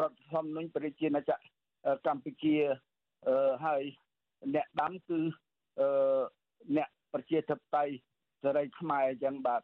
[0.00, 2.56] រដ្ឋធម្មនុញ្ញប្រជាណាចក្រកម្ពុជា
[3.26, 3.82] អឺហើយ
[4.54, 5.20] អ្នកដាំគឺ
[5.80, 6.20] អឺ
[6.76, 7.94] អ្នកប្រជាធិបតេយ្យ
[8.42, 9.62] សេរីខ្មែរអញ្ចឹងបាទ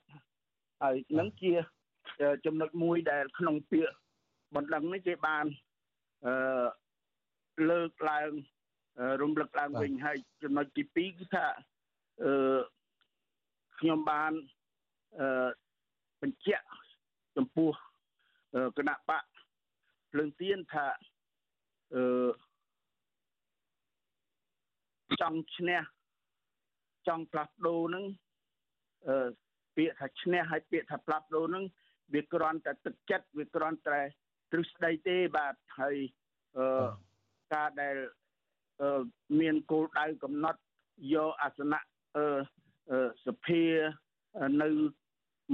[0.82, 1.52] ហើយនឹងជា
[2.46, 3.94] ចំណុចមួយដែលក្នុងពាក្យ
[4.54, 5.46] បណ្ដឹងនេះគេបាន
[6.26, 6.66] អឺ
[7.70, 8.30] លើកឡើង
[9.22, 11.46] រំលឹកឡើងវិញហើយចំណុចទី2គឺថា
[12.24, 12.32] អឺ
[13.80, 14.32] ខ្ញុំបាន
[15.20, 15.48] អឺ
[16.22, 16.66] បញ្ជាក់
[17.36, 17.70] ចំពោះ
[18.78, 19.24] គណៈបក
[20.10, 20.86] ភ្លើងទៀនថា
[21.94, 22.04] អឺ
[25.20, 25.80] ចង់ឈ្នះ
[27.08, 28.04] ចង់ផ្លាស់ប្ដូរនឹង
[29.08, 29.28] អឺ
[29.76, 31.64] ពាក្យថាឈ្នះហើយពាក្យថាផ្លាស់ប្ដូរនឹង
[32.14, 34.00] វាគ្រាន់តែទឹកចិត្តវាគ្រាន់តែ
[34.52, 35.96] ទ្រឹស្ដីទេបាទហើយ
[36.56, 36.66] អឺ
[37.54, 37.96] ការដែល
[38.80, 39.02] អឺ
[39.40, 40.60] មានគោលដៅកំណត់
[41.14, 41.80] យកអាសនៈ
[42.16, 42.26] អឺ
[43.26, 43.62] សភា
[44.62, 44.68] នៅ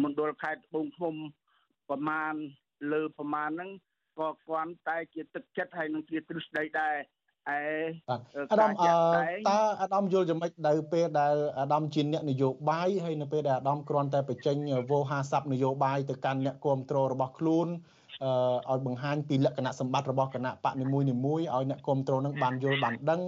[0.03, 1.15] មណ្ឌលខេត្តត្បូងឃ្មុំ
[1.91, 2.35] ប្រមាណ
[2.93, 3.71] លើប្រមាណហ្នឹង
[4.19, 7.59] ក៏គ្រាន់តែជាទឹកចិត្តហើយនឹងជាទ្រឹស្ដីដែរឯ
[8.53, 14.57] អាដាមតើអាដាមយល់យ៉ាងម៉េចដល់ពេលដែលអាដាមជាអ្នកនយោបាយហើយនៅពេលដែលអាដាមគ្រាន់តែបញ្ចេញ
[14.91, 17.69] វោហាស័ព្ទនយោបាយទៅកាន់អ្នកគ្រប់គ្រងរបស់ខ្លួន
[18.71, 23.21] ឲ្យបង្ហាញពីលក្ខណៈសម្បត្តិរបស់គណៈបកនីមួយៗឲ្យអ្នកគ្រប់គ្រងនឹងបានយល់បានដឹង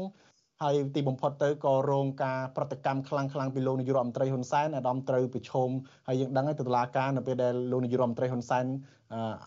[0.63, 5.71] ហើយទីបំផុតទៅក៏រងការប្រតិកម្មខ្លាំងខ្លាំងពីលោកនាយករដ្ឋមន្ត្រីហ៊ុនសែនអាដាមត្រូវប្រឈម
[6.09, 8.65] ហើយយើងដឹងហើយតុលាការនៅពេលដែលលោកនាយករដ្ឋមន្ត្រីហ៊ុនសែន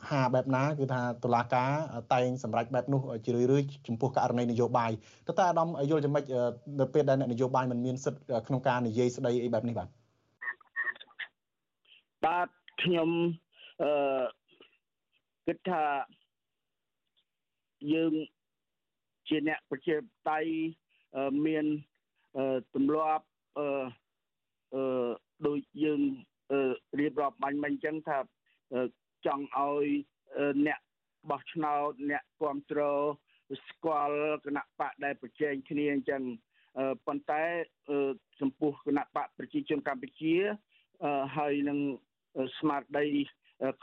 [0.09, 1.69] ហាបែបណាគឺថាតុលាការ
[2.13, 4.91] តែងសម្រេចបែបនោះជារឿយៗចំពោះករណីនយោបាយ
[5.27, 6.25] តើតើអាដាមយល់យ៉ាងម៉េច
[6.79, 9.87] នៅពេលដែលអ្នកនយោបាយមិនមានសិទ្ធិក្នុងការនិយាយស្ដីអីបែបនេះបាទ
[12.25, 12.47] បាទ
[12.81, 13.09] ខ្ញុំ
[13.83, 13.91] អឺ
[15.47, 15.83] គិតថា
[17.93, 18.13] យើង
[19.27, 19.95] ជាអ្នកប្រជា
[20.29, 20.39] តៃ
[21.45, 21.65] មាន
[22.75, 23.25] ទម្លាប់
[23.57, 23.67] អឺ
[24.75, 25.09] អឺ
[25.47, 26.01] ដូចយើង
[26.99, 28.17] រៀបរាប់បាញ់មិញអញ្ចឹងថា
[29.25, 29.85] ចង់ឲ្យ
[30.67, 30.79] អ្នក
[31.29, 33.01] បោះឆ្នោតអ្នកគ្រប់គ្រង
[33.67, 36.21] ស្គាល់គណៈបកដែលប្រជែងគ្នាអញ្ចឹង
[37.05, 37.43] ប៉ុន្តែ
[38.39, 40.35] ចំពោះគណៈបកប្រជាជនកម្ពុជា
[41.37, 41.79] ហើយនឹង
[42.57, 43.05] ស្មារតី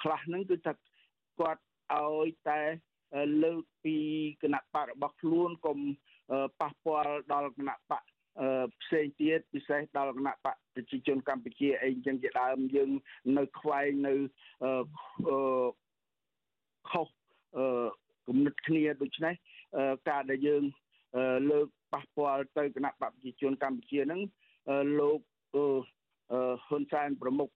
[0.03, 0.73] ខ្លះហ្នឹងគឺថា
[1.41, 1.63] គាត់
[1.95, 2.61] ឲ្យតែ
[3.45, 3.97] លើកពី
[4.43, 5.79] គណៈបករបស់ខ្លួនកុំ
[6.61, 8.03] ប៉ះពាល់ដល់គណៈបក
[8.83, 12.91] ផ្សេងទៀតពិសេសដល់គណៈបកប្រជាជនកម្ពុជាអីចឹងជាដើមយើង
[13.39, 14.15] នៅខ្វែងនៅ
[16.91, 17.09] ខុស
[18.27, 19.35] គំនិតគ្នាដូច្នេះ
[20.09, 20.63] ការដែលយើង
[21.51, 24.21] លើកប៉ះពាល់ទៅគណៈបកប្រជាជនកម្ពុជាហ្នឹង
[25.01, 25.19] លោក
[26.67, 27.49] ហ៊ុនសែនប្រមុខ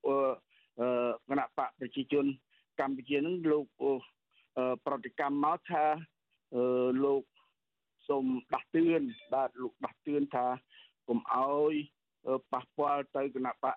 [1.29, 2.25] គណៈបកប្រជាជន
[2.81, 3.65] កម្ពុជាហ្នឹងលោក
[4.87, 5.85] ប្រតិកម្មមកថា
[7.05, 7.23] លោក
[8.11, 9.03] សូមដាស់តឿន
[9.35, 10.47] បាទលោកដាស់តឿនថា
[11.09, 11.75] កុំអោយ
[12.53, 13.77] ប៉ះពាល់ទៅគណៈបក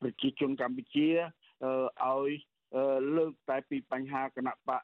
[0.00, 1.08] ប្រជាជនកម្ពុជា
[2.04, 2.30] ឲ្យ
[3.16, 4.82] លើកតែពីបញ្ហាគណៈបក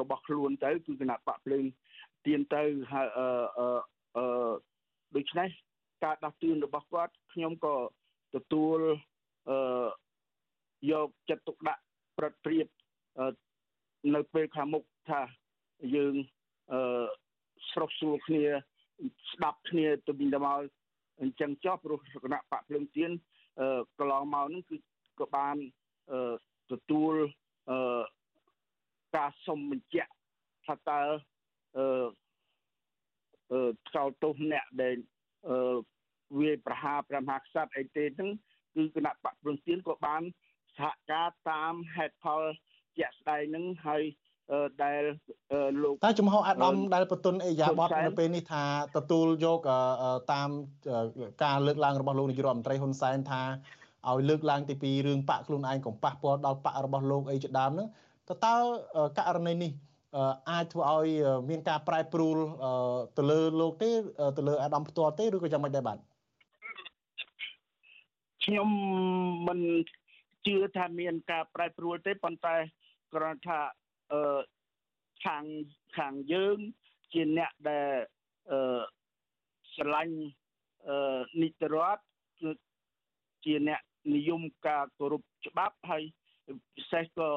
[0.00, 1.64] របស់ខ្លួនទៅគឺគណៈបកភ្លើង
[2.26, 2.62] ទៀនទៅ
[2.92, 3.28] ហើយអឺ
[4.16, 4.52] អឺ
[5.16, 5.48] ដូច្នេះ
[6.04, 7.76] ការដាស់តឿនរបស់គាត់ខ្ញុំក៏
[8.34, 8.78] ទទួល
[9.50, 9.86] អឺ
[10.90, 11.82] យកចិត្តទុកដាក់
[12.18, 12.66] ប្រតិព្រាប
[14.14, 15.20] នៅពេលខាងមុខថា
[15.96, 16.14] យើង
[16.72, 16.80] អឺ
[17.70, 18.44] ស្រុកសួរគ្នា
[19.32, 20.60] ស្ដាប់គ្នាទៅវិញទៅមក
[21.22, 23.10] អញ្ចឹងចប់ព្រោះគណៈបកភ្លើងទៀន
[23.60, 24.76] អឺកន្លងមកហ្នឹងគឺ
[25.20, 25.56] ក៏បាន
[26.12, 26.34] អឺ
[26.72, 27.14] ទទួល
[27.70, 28.00] អឺ
[29.16, 30.12] ការសុំបញ្ជាក់
[30.66, 31.02] ថាតើ
[31.76, 31.86] អឺ
[33.52, 34.96] អឺចោលទោសអ្នកដែល
[35.48, 35.76] អឺ
[36.38, 38.30] វាប្រហារព្រះមហាក្សត្រអីទេហ្នឹង
[38.74, 40.22] គឺគណៈបកភ្លើងទៀនក៏បាន
[40.76, 42.42] សហការតាមហេតុផល
[42.98, 44.02] ជាក់ស្ដែងហ្នឹងហើយ
[44.84, 45.02] ដែល
[45.82, 48.64] លោកតែចំហអាដាមដែលបន្ទន់អេយ៉ាបតនៅពេលនេះថា
[48.96, 49.58] ទទួលយក
[50.32, 50.48] តាម
[51.44, 53.42] ការលើកឡើងរបស់លោកនាយករដ្ឋមន្ត្រីហ៊ុនសែនថា
[54.08, 57.88] ឲ្យលើកឡើងទីពីរឿងបាក់ខ្លួនឯងកុំប៉ះពាល់ដល់បាក់របស់លោកអីជាដើមហ្នឹង
[58.28, 58.54] តើតើ
[59.18, 59.72] ករណីនេះ
[60.50, 61.08] អាចធ្វើឲ្យ
[61.48, 62.36] មានការប្រែប្រួល
[63.18, 63.90] ទៅលើលោកទេ
[64.38, 65.98] ទៅលើអាដាមផ្ទាល់ទេឬក៏យ៉ាងម៉េចដែរបាទ
[68.44, 68.68] ខ្ញុំ
[69.48, 69.60] មិន
[70.46, 72.56] ជឿថាមានការប្រែប្រួលទេប៉ុន្តែ
[73.14, 73.58] គ្រាន់ថា
[74.12, 74.40] អឺ
[75.24, 75.44] ខាង
[75.98, 76.58] ខាងយើង
[77.12, 77.90] ជាអ្នកដែល
[78.50, 78.80] អឺ
[79.74, 80.16] ស្រឡាញ់
[80.88, 82.02] អឺនីតិរដ្ឋ
[82.40, 82.50] គឺ
[83.44, 83.80] ជាអ្នក
[84.14, 86.02] និយមការគោរពច្បាប់ហើយ
[86.76, 87.30] ពិសេសក៏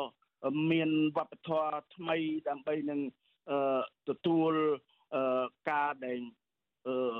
[0.71, 2.17] មានវប្បធម៌ថ្មី
[2.49, 2.99] ដើម្បីនឹង
[3.49, 4.53] អឺទទួល
[5.15, 6.19] អឺការដែល
[6.87, 7.17] អឺ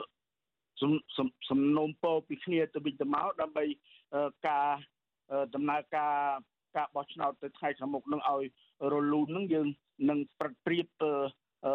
[0.82, 3.66] សំសំសំណូមពរពីគ្នាទៅវិញទៅមកដើម្បី
[4.48, 4.70] ការ
[5.56, 6.16] ដំណើរការ
[6.76, 8.44] ការបោះឆ្នោតទៅថ្ងៃខាងមុខនឹងឲ្យ
[8.94, 9.68] រលូននឹងយើង
[10.10, 11.74] នឹងប្រប្រៀបអឺ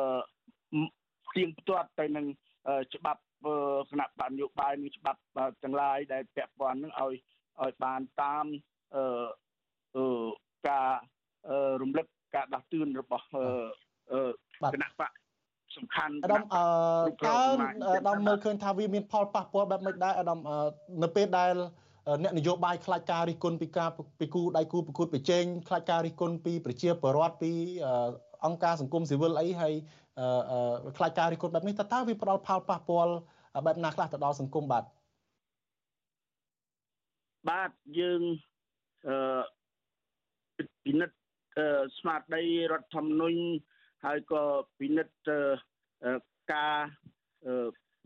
[1.36, 2.26] ទៀងផ្ទាត់ទៅនឹង
[2.94, 3.22] ច្បាប់
[3.90, 5.20] គណៈបញ្ញោបាយនិងច្បាប់
[5.62, 7.14] ទាំងឡាយដែលពាក់ព័ន្ធនឹងឲ្យ
[7.62, 8.46] ឲ្យបានតាម
[8.96, 9.04] អឺ
[9.96, 10.04] អឺ
[10.68, 10.90] ការ
[11.82, 13.26] រំលឹកការដាស់តឿនរបស់
[14.74, 15.12] គណៈបក
[15.76, 16.62] សំខាន់អាដាមអឺ
[17.26, 17.38] តើ
[17.96, 20.38] អាដាមមើលឃើញថាវាមានផលប៉ះពាល់បែបម៉េចដែរអាដាម
[21.02, 21.52] នៅពេលដែល
[22.22, 23.90] អ្នកនយោបាយខ្លាចការរិះគន់ពីការ
[24.20, 27.52] ពីគូដៃគូប្រកួតប្រជែងខ្លាចការរិះគន់ពីប្រជាពលរដ្ឋពី
[28.44, 29.74] អង្គការសង្គមស៊ីវិលអីហើយ
[30.98, 33.14] ខ្លាចការរិះគន់បែបនេះតើតើវាផ្ដល់ផលប៉ះពាល់
[33.66, 34.84] បែបណាខ្លះទៅដល់សង្គមបាទ
[37.50, 38.22] បាទយើង
[39.08, 41.16] អឺពិនិត្យ
[41.98, 43.40] ស្មារតីរដ្ឋធម្មនុញ្ញ
[44.04, 44.44] ហើយក៏
[44.78, 45.14] ពិនិត្យ
[46.52, 46.76] ការ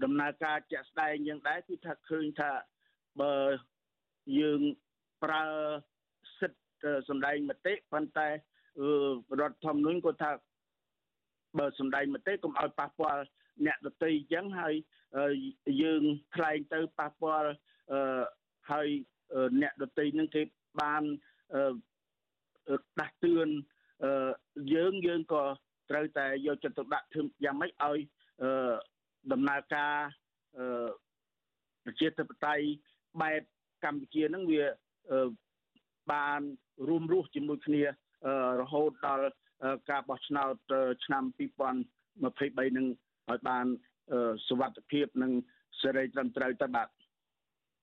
[0.04, 2.50] ដំណើរការជាក់ស្ដែងយ៉ាងដែរគឺថាឃើញថា
[3.20, 3.32] បើ
[4.38, 4.60] យើង
[5.24, 5.44] ប្រើ
[6.40, 10.30] សិទ្ធិសម្ដែងមតិប៉ុន្តែរដ្ឋធម្មនុញ្ញក៏ថា
[11.58, 13.22] បើសម្ដែងមតិកុំឲ្យប៉ះពាល់
[13.66, 14.74] អ្នកដទៃអញ្ចឹងហើយ
[15.82, 16.02] យើង
[16.34, 17.50] ថ្លែងទៅប៉ះពាល់
[18.72, 18.88] ហើយ
[19.62, 20.42] អ្នកដទៃនឹងគេ
[20.80, 21.02] បាន
[23.00, 23.48] ដាស់តឿន
[24.74, 25.44] យើងយើងក៏
[25.90, 27.98] ត្រូវតែយកចិត្តទុកដាក់ធ្វើយ៉ាងម៉េចឲ្យ
[29.32, 29.94] ដំណើរការ
[31.84, 32.64] ប្រជាធិបតេយ្យ
[33.22, 33.42] បែប
[33.86, 34.64] កម្ពុជានឹងវា
[36.12, 36.40] បាន
[36.88, 37.82] រួមរស់ជាមួយគ្នា
[38.60, 39.26] រហូតដល់
[39.90, 40.54] ការបោះឆ្នោត
[41.04, 42.86] ឆ្នាំ2023នឹង
[43.30, 43.66] ឲ្យបាន
[44.48, 45.32] សុវត្ថិភាពនិង
[45.80, 46.88] សេរីត្រឹមត្រូវទៅបាទ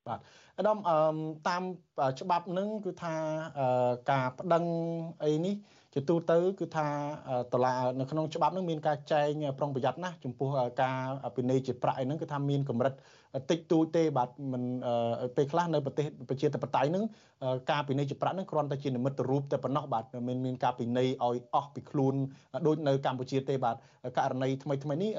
[0.08, 0.20] បាទ
[0.58, 0.78] អាដាម
[1.47, 1.64] តាម
[2.22, 3.16] ច្បាប់នឹងគឺថា
[4.12, 4.64] ការប្តឹង
[5.24, 5.56] អីនេះ
[5.93, 6.88] ជាទូទៅគឺថា
[7.54, 10.49] តឡានៅក្នុងច្បាប់នឹងមានការចែងប្រុងប្រយ័ត្នណាស់ចំពោះ
[10.82, 10.99] ការ
[11.36, 12.93] ពិន័យជាប្រាក់អីហ្នឹងគឺថាមានកម្រិត
[13.49, 14.63] តិចតួចទេបាទមិន
[15.36, 17.03] ពេលខ្លះនៅប្រទេសប្រជាធិបតេយ្យហ្នឹង
[17.71, 22.15] ការពិន័យជាប្រាក់ហ្នឹងគ្រាន់តែជានិមិត្តរូបតែប៉ុណ្ណោះបាទមិនមានការពិន័យឲ្យអស់ពីខ្លួន
[22.67, 23.75] ដូចនៅកម្ពុជាទេបាទ
[24.17, 25.11] ករណីថ្មីថ្មីនេះ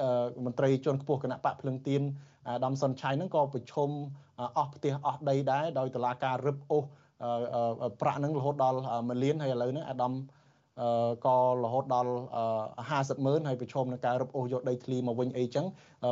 [0.45, 2.01] មន្ត្រីជាន់ខ្ពស់គណៈបកភ្លឹងទៀន
[2.47, 3.89] អាដាមសុនឆៃហ្នឹងក៏ប្រឈម
[4.57, 6.83] អស់ផ្ទះអស់ដីដែរដោយតឡាការរឹបអូស
[8.01, 10.13] ប្រាក់ហ្នឹងរហូតដល់1លានហើយឥឡូវហ្នឹងអាដាម
[11.25, 12.11] ក៏រហូតដល់
[12.69, 15.65] 50ម៉ឺនហើយប្រឈមនឹងការរឹបអូសយកដីធ្លីមកវិញអីចឹង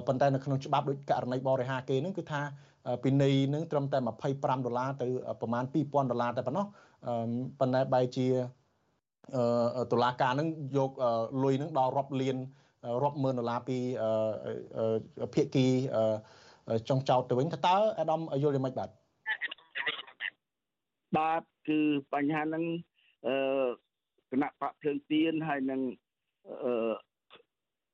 [0.08, 2.42] ប៉ុន្តែនៅក្នុងច្បាប់ដូចករណីបរិហាគេនឹងគឺថា
[3.04, 3.98] ពីនៃនឹងត្រឹមតែ
[4.32, 5.08] 25ដុល្លារទៅ
[5.42, 6.66] ប្រហែល2000ដុល្លារតែប៉ុណ្ណោះ
[7.60, 8.28] ប៉ុន្តែបែរជា
[9.92, 10.48] តុលាការនឹង
[10.78, 10.92] យក
[11.44, 12.38] លុយនឹងដល់រាប់លាន
[13.04, 13.78] រាប់ម៉ឺនដុល្លារពី
[15.34, 15.68] ភាគី
[16.90, 18.90] ចុងចោតទៅវិញតើអាដាមយល់យ៉ាងម៉េចបាទ
[21.18, 21.80] បាទគឺ
[22.14, 22.64] បញ្ហាហ្នឹង
[23.28, 23.36] អឺ
[24.34, 25.82] គណៈបកភ្លើងទៀនហើយនឹង
[26.66, 26.94] អឺ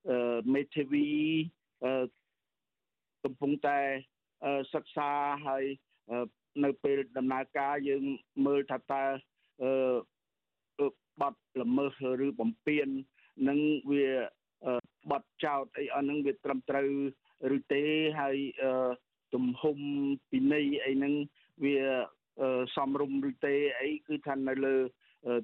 [0.10, 1.08] អឺមេធាវី
[1.86, 1.92] អឺ
[3.24, 3.80] កំពុងតែ
[4.74, 5.10] សិក្សា
[5.48, 5.64] ហើយ
[6.64, 8.04] នៅពេលដំណើរការយើង
[8.46, 9.04] មើលថាតើ
[9.64, 10.88] អឺ
[11.22, 12.88] បត់ល្មើសឬបំពេញ
[13.48, 13.60] នឹង
[13.92, 14.08] វា
[15.12, 16.90] បត់ចោតអីអស់ហ្នឹងវាត្រឹមត្រូវ
[17.58, 17.84] ឬទេ
[18.20, 18.38] ហើយ
[19.34, 19.78] ទំហំ
[20.32, 21.14] ពិន័យអីហ្នឹង
[21.64, 21.78] វា
[22.76, 24.76] សំរុំឬទេអីគឺថានៅលើ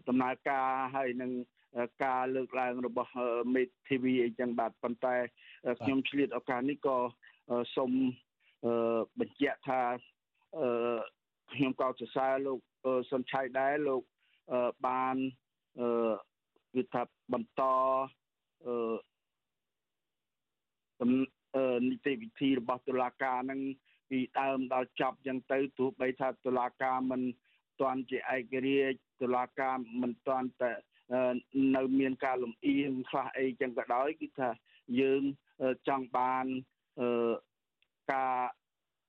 [0.08, 1.32] ដំណើរការហើយនឹង
[2.04, 3.12] ការលើកឡើងរបស់
[3.56, 5.16] មេធាវីអីចឹងបាទប៉ុន្តែ
[5.82, 6.98] ខ្ញុំឆ្លៀតឱកាសនេះក៏
[7.76, 7.92] សូម
[9.20, 9.82] បញ្ជាក់ថា
[11.54, 12.60] ខ្ញុំក៏សរសើរលោក
[13.12, 14.02] សុនឆៃដែរលោក
[14.88, 15.16] បាន
[16.74, 17.04] គឺថា
[17.34, 17.62] បន្ត
[21.90, 23.60] នីតិវិធីរបស់តុលាការនឹង
[24.10, 27.22] ពីដើមដល់ចប់ចឹងទៅទោះបីថាតុលាការមិន
[27.82, 30.72] ទាន់ជាឯករាជ្យតុលាការមិនទាន់តែ
[31.76, 34.50] នៅមានការលំអៀងខ្លះអីចឹងក៏ដោយគឺថា
[35.00, 35.22] យើង
[35.88, 36.46] ចង់បាន
[37.00, 37.34] អឺ
[38.14, 38.40] ការ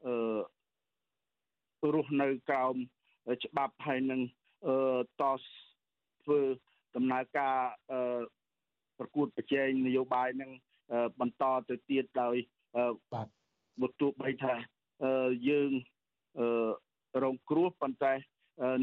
[0.07, 2.75] អឺរស់នៅក្រោម
[3.45, 4.21] ច្បាប់ហើយនឹង
[4.67, 4.77] អឺ
[5.21, 5.23] ត
[6.23, 6.41] ធ្វើ
[6.97, 7.59] ដំណើរការ
[7.93, 8.21] អឺ
[8.99, 10.51] ប្រកួតប្រជែងនយោបាយនឹង
[11.21, 12.37] បន្តទៅទៀតដោយ
[13.13, 13.29] បាទ
[13.81, 14.55] បើទោះបីថា
[15.49, 15.71] យើង
[17.23, 18.13] រងគ្រោះប៉ុន្តែ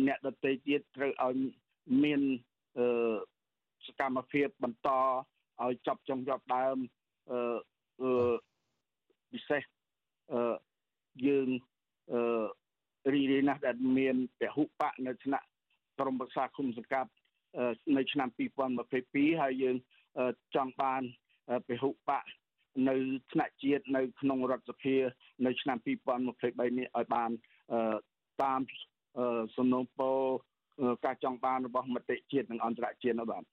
[0.07, 1.37] អ្នកដទៃទៀតត្រូវឲ្យ
[2.03, 2.21] មាន
[3.87, 4.89] សកម្មភាពបន្ត
[5.63, 6.77] ឲ្យចប់ចុងចប់ដើម
[7.31, 8.33] អឺ
[9.31, 9.63] ពិសេស
[10.33, 10.55] អឺ
[11.27, 11.47] យើង
[12.11, 12.45] អឺ
[13.13, 15.47] រីករាយណាស់ដែលមានពហុបកនៅថ្នាក់
[15.99, 17.11] ក្រមប្រឹក្សាគុំសង្កាត់
[17.97, 18.29] នៅឆ្នាំ
[18.85, 19.75] 2022ហើយយើង
[20.55, 21.01] ចង់បាន
[21.67, 22.23] ពហុបក
[22.89, 22.95] នៅ
[23.31, 24.95] ថ្នាក់ជាតិនៅក្នុងរដ្ឋសភា
[25.45, 27.31] នៅឆ្នាំ2023នេះឲ្យបាន
[28.43, 28.61] តាម
[29.55, 30.17] សំណូមពរ
[31.05, 33.43] ការចង់បានរបស់មតិជាតិនិងអន្តរជាតិនោះបាទ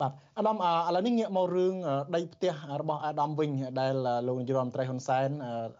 [0.00, 0.58] បាទអាដាមឥ
[0.94, 1.74] ឡូវនេះងាកមករឿង
[2.14, 3.50] ដីផ្ទះរបស់អាដាមវិញ
[3.80, 3.94] ដែល
[4.26, 5.28] លោកនាយរដ្ឋមន្ត្រីហ៊ុនសែន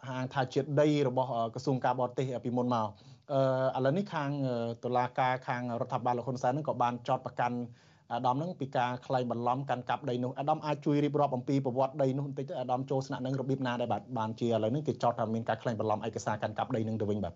[0.09, 2.88] ហាងថាជាដីរបស់ក្រសួងការបរទេសពីមុនមក
[3.32, 4.30] អឺឥឡូវនេះខាង
[4.84, 7.57] តុលាការខាងរដ្ឋបាលលោកហ៊ុនសែននឹងក៏បានចោទប្រកាន់
[8.12, 17.34] អាដាមនឹងពីការក្លែងបន្លំកាន់កាប់ដីនោះអាដាមអាចជួយរៀបរាប់អំពីប្រវត្តិដីនោះបន្តិចទៅអាដាមចូលស្នាក់នឹងរបៀបណាដែរបាទបានជាឥឡូវនេះគេចោទថាមានការក្លែងបន្លំឯកសារកាន់កាប់ដីនឹងទៅវិញបាទ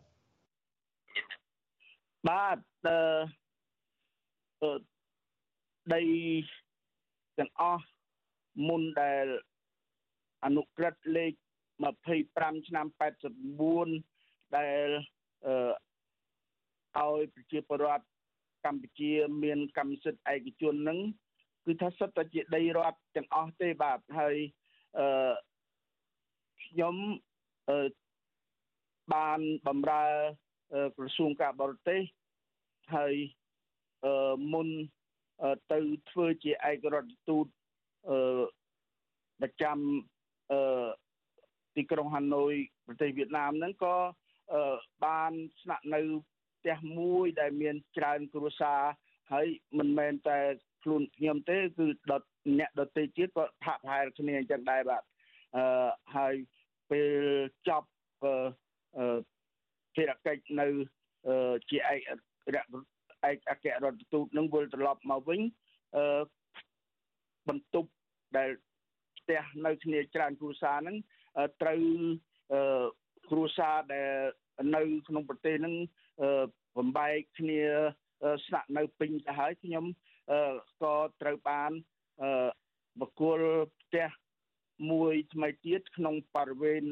[2.28, 4.72] បាទអឺ
[5.94, 6.02] ដី
[7.38, 7.86] ទាំងអស់
[8.68, 9.26] មុនដែល
[10.44, 11.32] អនុក្រឹត្យលេខ
[12.00, 12.86] 25ឆ្នាំ
[13.70, 14.88] 89ដែល
[15.46, 15.54] អឺ
[16.98, 18.04] ឲ្យប្រជាពលរដ្ឋ
[18.64, 19.12] កម្ពុជា
[19.42, 20.98] មានកម្មសិទ្ធិឯកជននឹង
[21.64, 24.36] គឺថាសិទ្ធិតែជាដីរដ្ឋទាំងអស់ទេបាទហើយ
[24.98, 25.32] អឺ
[26.64, 26.96] ខ្ញុំ
[27.70, 27.88] អឺ
[29.14, 30.06] បានបំរើ
[30.96, 32.00] ក្រសួងការបរទេស
[32.94, 33.14] ហើយ
[34.04, 34.68] អឺមុន
[35.72, 35.78] ទៅ
[36.10, 37.46] ធ្វើជាឯករដ្ឋទូត
[38.10, 38.42] អឺ
[39.40, 39.78] ប្រចាំ
[40.52, 40.88] អឺ
[41.76, 42.52] ទីក្រុងហាណូយ
[42.86, 43.96] ប្រទេសវៀតណាមហ្នឹងក៏
[45.04, 46.00] បានស្នាក់នៅ
[46.58, 48.82] ផ្ទះមួយដែលមានច្រើនគ្រួសារ
[49.32, 49.46] ហើយ
[49.78, 50.38] មិនមែនតែ
[50.82, 52.22] ខ្លួនខ្ញុំទេគឺដត
[52.58, 55.02] អ្នកដទៃទៀតក៏ផាក់ផែលគ្នាអញ្ចឹងដែរបាទ
[55.56, 55.64] អឺ
[56.16, 56.34] ហើយ
[56.90, 57.12] ពេល
[57.68, 57.88] ចប់
[58.24, 59.04] អឺ
[59.94, 60.66] ភារកិច្ចនៅ
[61.70, 62.00] ជាឯក
[63.30, 65.40] ឯកអគ្គរដ្ឋទូតនឹងវិលត្រឡប់មកវិញ
[65.96, 66.04] អឺ
[67.48, 67.90] បន្ទប់
[68.36, 68.50] ដែល
[69.18, 70.96] ផ្ទះនៅគ្នាច្រើនគ្រួសារហ្នឹង
[71.62, 71.80] ត្រូវ
[73.30, 74.10] គ្រួសារដែល
[74.76, 75.74] នៅក្នុងប្រទេសហ្នឹង
[76.78, 77.60] បំបែកគ្នា
[78.46, 79.84] ស្នាក់នៅពេញទៅហើយខ្ញុំ
[80.82, 81.72] ក៏ត្រូវបាន
[83.00, 83.40] បកគល
[83.82, 84.08] ផ្ទះ
[84.90, 86.84] មួយថ្មីទៀតក្នុងបរិវេណ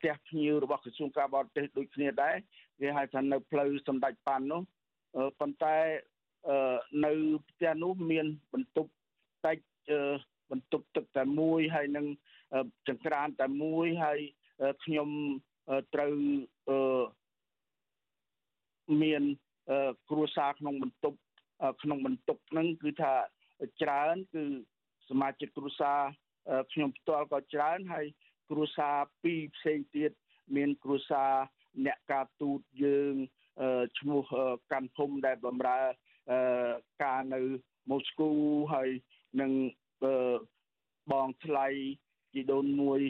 [0.00, 2.36] ផ្ទះភ្ញៀវរបស់ក្រសួងការបរទេសដូចគ្នាដែរ
[2.80, 4.62] គេហៅថានៅផ្លូវសម្ដេចប៉ាន់នោះ
[5.40, 5.76] ប៉ុន្តែ
[7.06, 7.12] នៅ
[7.48, 8.90] ផ្ទះនោះមានបន្ទប់
[9.46, 9.58] តិច
[10.50, 12.06] បន្ទប់ទឹកតែមួយហើយនឹង
[12.88, 14.18] ចង្ក្រានតែមួយហើយ
[14.84, 15.08] ខ្ញុំ
[15.94, 16.12] ត្រូវ
[19.02, 19.22] មាន
[20.10, 21.18] គ្រួសារក្នុងបន្ទប់
[21.82, 23.12] ក្នុងបន្ទប់ហ្នឹងគឺថា
[23.82, 24.44] ច្រើនគឺ
[25.08, 26.00] សមាជិកគ្រួសារ
[26.72, 28.06] ខ្ញុំផ្ទាល់ក៏ច្រើនហើយ
[28.50, 30.10] គ្រួសារពីរផ្សេងទៀត
[30.56, 31.32] មានគ្រួសារ
[31.86, 33.14] អ្នកការទូតយើង
[33.98, 34.22] ឈ្មោះ
[34.72, 35.80] កាន់ភូមិដែលបម្រើ
[37.04, 37.40] ការនៅ
[37.90, 38.30] ម៉ូស្គូ
[38.74, 38.90] ហើយ
[39.40, 39.52] នឹង
[41.12, 41.66] បងថ្លៃ
[42.32, 43.00] ជីដូនមួយ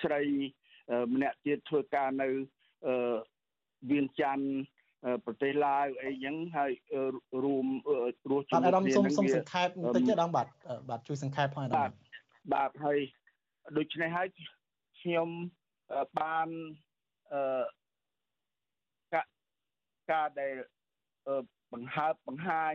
[0.00, 0.22] ស្រី
[1.14, 2.28] ម្នាក់ទៀតធ្វើការនៅ
[3.90, 4.46] វៀងច័ន្ទ
[5.24, 6.72] ប្រទេសឡាវអីចឹងហើយ
[7.44, 7.66] រួម
[8.30, 10.46] រស់ជាមួយគ្នានឹងសូមសូមសង្ខេបបន្តិចទេដងបាទ
[10.90, 11.90] បាទជួយសង្ខេបផងបាទ
[12.54, 12.98] បាទហើយ
[13.76, 14.28] ដូច្នេះហើយ
[15.00, 15.28] ខ្ញុំ
[16.18, 16.48] បាន
[17.32, 17.62] អឺ
[20.10, 20.54] ការដែល
[21.72, 22.74] បង្ហើបបង្ហាញ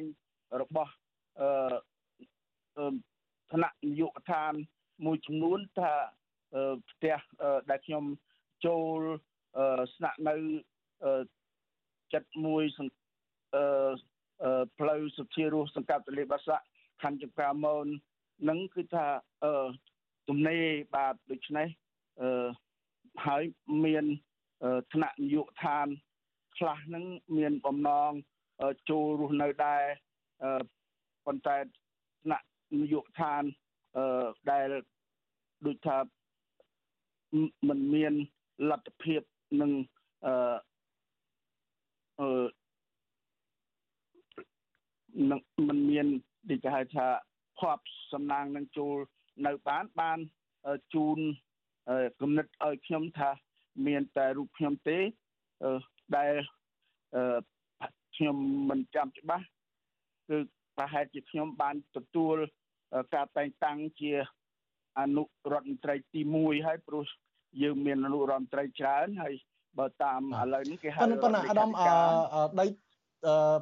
[0.62, 0.94] របស់
[1.40, 2.94] អឺ
[3.52, 4.54] ឋានៈនយោបាឋាន
[5.06, 5.94] មួយចំនួនថា
[6.90, 7.18] ផ្ទះ
[7.70, 8.04] ដែលខ្ញុំ
[8.66, 9.00] ចូល
[9.96, 10.36] ស្នាក់នៅ
[12.14, 12.64] ចិត្តមួយ
[13.56, 16.66] អឺផ្លូវសុធារស់សង្កាត់ទលេបាសាក់
[17.02, 17.88] ខណ្ឌចង្ការមន
[18.50, 19.08] នឹងគឺថា
[19.44, 19.68] អឺ
[20.29, 21.69] ទំនេរបាទដូច្នេះ
[22.21, 22.47] អឺ
[23.27, 23.43] ហើយ
[23.85, 24.05] មាន
[24.93, 25.87] ថ្នាក់នយោបាឋាន
[26.57, 27.05] ខ្លះហ្នឹង
[27.37, 28.13] មានបំណង
[28.91, 29.83] ចូលរស់នៅដែរ
[31.27, 31.57] ប៉ុន្តែ
[32.23, 32.47] ថ្នាក់
[32.81, 33.43] នយោបាឋាន
[34.51, 34.69] ដែល
[35.67, 35.97] ដូចថា
[37.69, 38.13] มันមាន
[38.71, 39.23] លទ្ធភាព
[39.61, 39.73] នឹង
[40.27, 40.35] អឺ
[42.21, 42.47] អឺ
[45.31, 46.07] នឹងมันមាន
[46.51, 47.07] ដូចគេហៅថា
[47.59, 48.97] ភ័ព្វសំណាងនឹងចូល
[49.46, 50.20] នៅបានបាន
[50.94, 51.18] ជូន
[52.22, 53.30] គំនិតឲ្យខ្ញុំថា
[53.88, 55.00] មានតែរូបខ្ញុំទេ
[56.18, 56.34] ដែល
[58.16, 58.38] ខ្ញុំ
[58.70, 59.46] មិនចាំច្បាស់
[60.30, 60.38] គឺ
[60.78, 62.36] ប្រហែលជាខ្ញុំបានទទួល
[63.16, 64.12] ការតែងតាំងជា
[65.00, 65.24] អនុ
[65.54, 67.04] រដ្ឋមន្ត្រីទី1ហើយព្រោះ
[67.62, 69.34] យើងមានអនុរដ្ឋមន្ត្រីច្រើនហើយ
[69.80, 71.70] បើតាមឥឡូវនេះគេហៅប៉ុន្តែអាដាម
[72.60, 72.66] ដី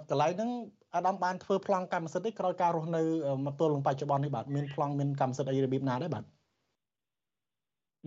[0.10, 0.52] កន្លែងហ្នឹង
[0.96, 3.02] អាដាមបានធ្វើប្លង់កម្មសិទ្ធិទេក្រោយការរស់នៅ
[3.46, 6.24] មកទល់នឹងបច្ចុប្បន្ននេះបាទមានប្លង់មានកម្មសិទ្ធិអីរបៀបណាដែរបាទ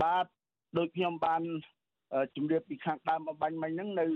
[0.03, 0.26] បាទ
[0.78, 1.43] ដូចខ្ញុំបាន
[2.36, 4.07] ជម្រាបពីខាងដើមបបាញ់មិញហ្នឹងនៅ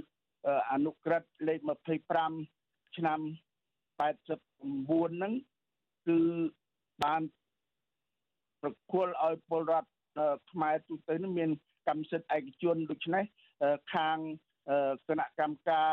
[0.73, 1.59] អនុក្រឹត្យលេខ
[2.29, 3.21] 25ឆ្នាំ
[4.01, 5.33] 89ហ្នឹង
[6.07, 6.19] គឺ
[7.05, 7.23] បាន
[8.63, 9.89] ប្រគល់ឲ្យពលរដ្ឋ
[10.51, 11.51] ខ្មែរទូទៅនឹងមាន
[11.89, 13.25] កម្មសិទ្ធិឯកជនដូច្នេះ
[13.95, 14.19] ខាង
[15.09, 15.91] គណៈកម្មការ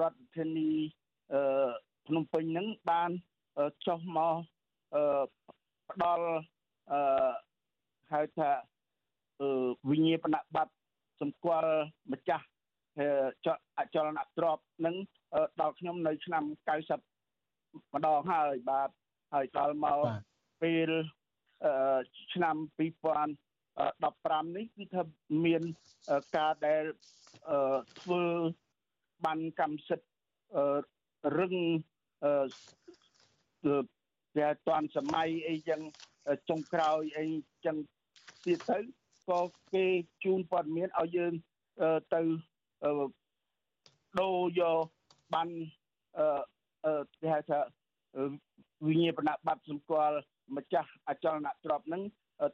[0.00, 0.72] រដ្ឋធានី
[2.08, 3.10] ភ្នំពេញហ្នឹងបាន
[3.86, 4.34] ចុះមក
[5.90, 6.26] ផ្ដល់
[6.92, 7.00] អឺ
[8.12, 8.50] ហៅថា
[9.90, 10.74] វិញ្ញាបនបត្រ
[11.20, 11.72] សម្គាល់
[12.12, 12.46] ម្ចាស់
[13.78, 14.94] អចលនទ្រព្យនឹង
[15.60, 16.44] ដល់ខ្ញុំនៅឆ្នាំ
[17.18, 18.90] 90ម្ដងហើយបាទ
[19.34, 19.98] ហើយដល់មក
[20.62, 20.90] ពេល
[22.32, 25.02] ឆ្នាំ2015នេះគឺថា
[25.44, 25.62] មាន
[26.36, 26.84] ការដែល
[28.00, 28.22] ធ្វើ
[29.24, 30.08] បានកម្មសិទ្ធិ
[31.38, 31.54] រឹង
[34.38, 35.80] តែតាន់សម័យអីចឹង
[36.48, 37.26] ចុងក្រោយអី
[37.66, 37.76] ចឹង
[38.44, 38.78] ទៀតទៅ
[39.28, 39.40] ក៏
[39.74, 39.86] គេ
[40.24, 41.32] ជូនព័ត៌មានឲ្យយើង
[42.14, 42.20] ទៅ
[44.20, 44.78] ដូរយក
[45.34, 45.48] បាន
[46.18, 47.58] អឺគេហៅថា
[48.86, 50.16] វិញ្ញាបនបត្រសម្គាល់
[50.56, 52.02] ម្ចាស់អចលនទ្រព្យហ្នឹង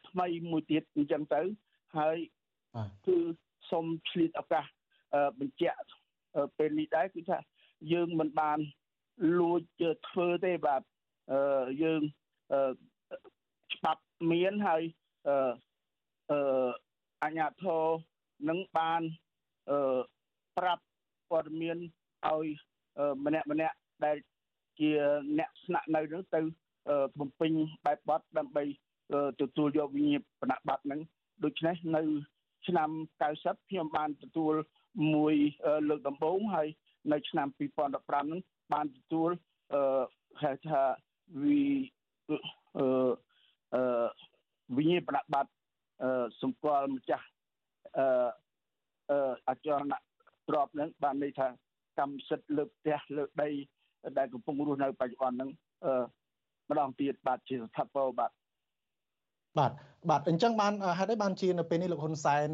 [0.09, 1.41] ថ្មីមួយទៀតអញ្ចឹងទៅ
[1.99, 2.17] ហើយ
[3.07, 3.17] គឺ
[3.71, 4.65] សូមឆ្លៀតឱកាស
[5.41, 5.79] បញ្ជាក់
[6.59, 7.39] ពេលនេះដែរគឺថា
[7.93, 8.59] យើងមិនបាន
[9.39, 9.61] លួច
[10.09, 10.83] ធ្វើទេបាទ
[11.83, 12.03] យើង
[13.75, 14.03] ច្បាប់
[14.33, 14.83] មានហើយ
[15.29, 15.37] អឺ
[16.31, 16.69] អឺ
[17.25, 17.83] អញ្ញាធរ
[18.49, 19.03] នឹងបាន
[19.71, 19.99] អឺ
[20.59, 20.83] ប្រាប់
[21.31, 21.79] ព័ត៌មាន
[22.29, 22.47] ឲ្យ
[23.25, 24.17] ម្នាក់ម្នាក់ដែល
[24.79, 24.91] ជា
[25.39, 26.41] អ្នកស្នាក់នៅនឹងទៅ
[27.21, 27.53] បំពេញ
[27.87, 28.65] បែបបត់ដើម្បី
[29.41, 31.01] ទទួលយកវិញ្ញាបនបត្រហ្នឹង
[31.45, 32.03] ដូច្នេះនៅ
[32.67, 32.91] ឆ្នាំ
[33.31, 34.55] 90ខ្ញុំបានទទួល
[35.15, 35.35] មួយ
[35.89, 36.69] លើកដំបូងហើយ
[37.13, 37.69] នៅឆ្នាំ2015
[38.09, 38.41] ហ្នឹង
[38.73, 39.31] បានទទួល
[39.75, 40.03] អឺ
[40.43, 40.83] ហៅថា
[41.43, 41.63] វិ
[42.29, 42.37] អឺ
[43.75, 44.07] អឺ
[44.77, 45.53] វិញ្ញាបនបត្រ
[46.03, 47.27] អឺសម្គាល់ម្ចាស់
[47.99, 48.07] អឺ
[49.11, 49.95] អឺអចលន
[50.49, 51.47] ទ្របហ្នឹងបានន័យថា
[51.99, 53.51] កម្មសិទ្ធិលើផ្ទះលើដី
[54.19, 55.51] ដែលកំពុងរស់នៅបច្ចុប្បន្នហ្នឹង
[55.85, 55.95] អឺ
[56.71, 58.31] ម្ដងទៀតបាទជាស្ថាពរបាទ
[59.59, 59.73] បាទ
[60.11, 62.47] បាទអញ្ចឹងបានហេតុអីបានជានៅពេលនេះលោកហ៊ុនសែន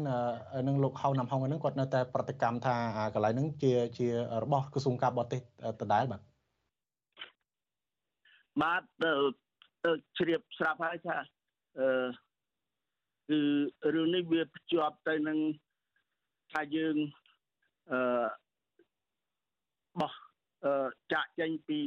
[0.67, 2.75] និងលោកហៅណាំហុងហ្នឹងគាត់នៅតែប្រតិកម្មថា
[3.13, 4.07] កន្លែងហ្នឹងជាជា
[4.43, 5.41] របស់ក្រសួងការបរទេស
[5.81, 6.21] ដដែលបាទ
[8.61, 8.83] បាទ
[10.17, 11.17] ជ្រាបស្រាប់ហើយថា
[11.79, 11.87] អឺ
[13.29, 13.39] គឺ
[13.95, 15.39] រឿងនេះវាភ្ជាប់ទៅនឹង
[16.51, 16.95] ថាយើង
[17.91, 18.27] អឺ
[19.99, 20.13] បោះ
[21.13, 21.79] ចាក់ចេញពី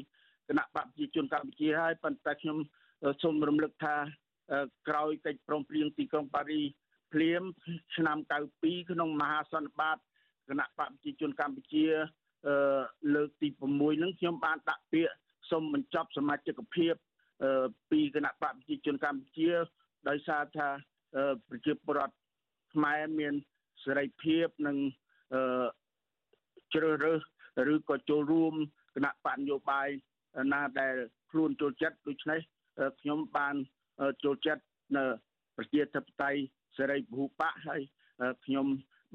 [0.49, 2.59] គណៈបព្វជិជនកម្ពុជាហើយប៉ុន្តែខ្ញុំ
[3.23, 3.95] សូមរំលឹកថា
[4.89, 6.63] ក្រោយកិច្ចព្រមព្រៀងទីក្រុងប៉ារី
[7.13, 7.43] ភ្លាម
[7.97, 8.19] ឆ្នាំ
[8.55, 9.99] 92ក្នុងមហាសន្និបាត
[10.49, 11.87] គណៈបព្វជិជនកម្ពុជា
[13.15, 13.61] លើកទី6
[13.99, 15.15] ហ្នឹងខ្ញុំបានដាក់ពាក្យ
[15.51, 16.95] សូមបញ្ចប់សមាជិកភាព
[17.91, 19.51] ពីគណៈបព្វជិជនកម្ពុជា
[20.09, 20.69] ដោយសារថា
[21.49, 22.15] ប្រជាពលរដ្ឋ
[22.75, 23.35] ខ្មែរមាន
[23.85, 24.77] សេរីភាពនិង
[26.75, 27.21] ជ្រើសរើស
[27.73, 28.55] ឬក៏ចូលរួម
[28.95, 29.89] គណៈបកនយោបាយ
[30.53, 30.95] ណាដែល
[31.31, 32.41] ខ្លួនចូលចិត្តដូច្នេះ
[33.01, 33.55] ខ្ញុំបាន
[34.25, 34.63] ចូលចិត្ត
[34.97, 35.05] នៅ
[35.57, 36.41] ប្រជាធិបតេយ្យ
[36.77, 37.81] សេរីពហុបកហើយ
[38.45, 38.67] ខ្ញុំ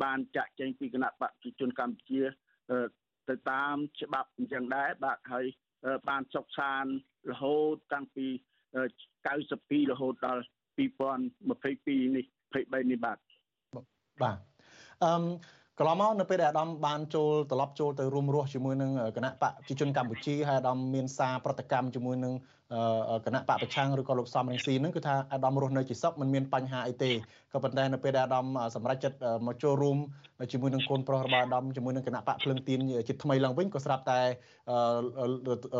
[0.04, 2.22] បានចាក់ចែងពីគណៈបកប្រជាជនកម្ពុជា
[3.30, 5.46] ទៅតាមច្បាប់អញ្ចឹងដែរបាទហើយ
[6.10, 6.86] បានសុខសាន
[7.32, 8.26] រហូតតាំងពី
[9.88, 10.44] 92រហូតដល់
[10.78, 13.18] 2022នេះ23នេះបាទ
[14.22, 14.38] បាទ
[15.04, 15.14] អឺ
[15.82, 22.34] កន្លងមកនៅពេលដែលអាដាមបានចូលត្រឡប់ចូលទៅរួមរស់ជាមួយនឹងគណៈបកប្រជាជនកម្ពុជាហើយអាដាមមានសារប្រតិកម្មជាមួយនឹង
[23.26, 27.12] គណៈបកប្រឆាំងឬក៏លោកសំរងស៊ីហ្នឹងគឺថាអាដាមរស់នៅជាសុខមិនមានបញ្ហាអីទេ
[27.54, 29.18] ក៏ប៉ុន្តែនៅពេលដែលអាដាមសម្រេចចិត្ត
[29.48, 29.98] មកចូលរួម
[30.52, 34.26] ជាមួយនឹងកូនប្រុសរបស់អាដាមជាមួយនឹងគណៈបកភ្លឹងទៀនជាថ្មីឡើងវិញក៏ស្រាប់តែរ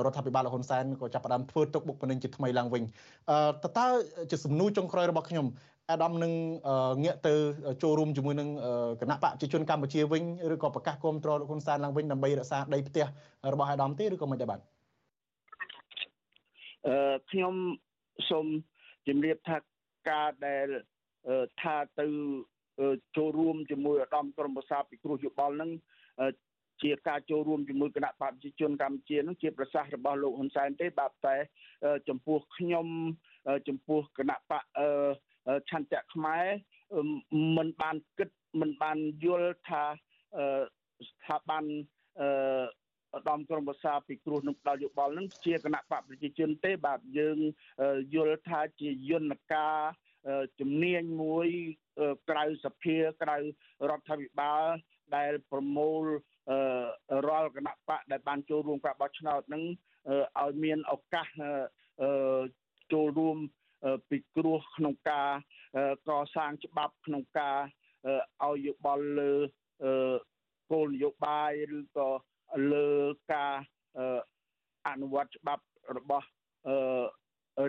[0.10, 2.84] ដ្ឋាភិបាលលោកហ៊ុនសែនក៏ចាប់ផ្ដើមធ្វើទុកបុកម្នេញជាថ្មីឡើងវិញ
[3.64, 3.86] តើតើ
[4.32, 5.48] ជាសំណួរចុងក្រោយរបស់ខ្ញុំ
[5.92, 6.34] អាដាមនឹង
[7.04, 7.34] ងាកទៅ
[7.84, 8.50] ចូលរួមជាមួយនឹង
[9.02, 10.24] គណៈបកប្រជាជនកម្ពុជាវិញ
[10.54, 13.06] ឬក៏ប្រកាសគ្រប់គ្រងលោកហ៊ុនសែនឡើងវិញដើម្បីរក្សាដីផ្ទះ
[13.54, 14.60] របស់អាដាមទេឬក៏មិនដែរបាទ
[16.88, 17.54] អឺខ្ញុំ
[18.30, 18.46] សូម
[19.08, 19.58] ជម្រាបថា
[20.10, 20.68] ការដែល
[21.62, 22.08] ថាទៅ
[23.18, 25.70] ចូលរួមជាមួយឧត្តមក្រុមប្រឹក្សាពិគ្រោះយោបល់នឹង
[26.84, 31.36] ជាការចូលរួមជាមួយគណៈបព្វជិជនកម្ពុជានឹងជាប្រសាសន៍របស់លោកហ៊ុនសែនទេបាទតែ
[32.10, 32.88] ចំពោះខ្ញុំ
[33.68, 34.64] ចំពោះគណៈបក
[35.70, 36.46] ឆន្ទៈខ្មែរ
[37.58, 38.30] មិនបានគិត
[38.62, 39.84] មិនបានយល់ថា
[41.08, 41.64] ស្ថាប័ន
[42.22, 42.30] អឺ
[43.18, 47.38] ឧត្តមក្រុមប្រឹក្សាពិគ្រោះនឹងដល់យោបល់នឹងជាគណៈបកប្រជាជនទេបាទយើង
[48.16, 49.78] យល់ថាជាយន្តការ
[50.60, 51.48] ជំនាញមួយ
[52.30, 54.66] ក្រៅសភាក្រៅរដ្ឋាភិបាល
[55.16, 56.04] ដែលប្រមូល
[57.28, 59.64] រាល់គណៈបកដែលបានចូលរួមការបោះឆ្នោតនឹង
[60.42, 61.28] ឲ្យមានឱកាស
[62.94, 63.38] ចូលរួម
[64.10, 65.30] ពិគ្រោះក្នុងការ
[66.08, 67.58] កសាងច្បាប់ក្នុងការ
[68.44, 69.34] ឲ្យយោបល់លើ
[70.72, 72.10] គោលនយោបាយឬក៏
[72.74, 72.90] លើ
[73.34, 73.54] ការ
[74.88, 75.64] អនុវត្តច្បាប់
[75.98, 76.28] របស់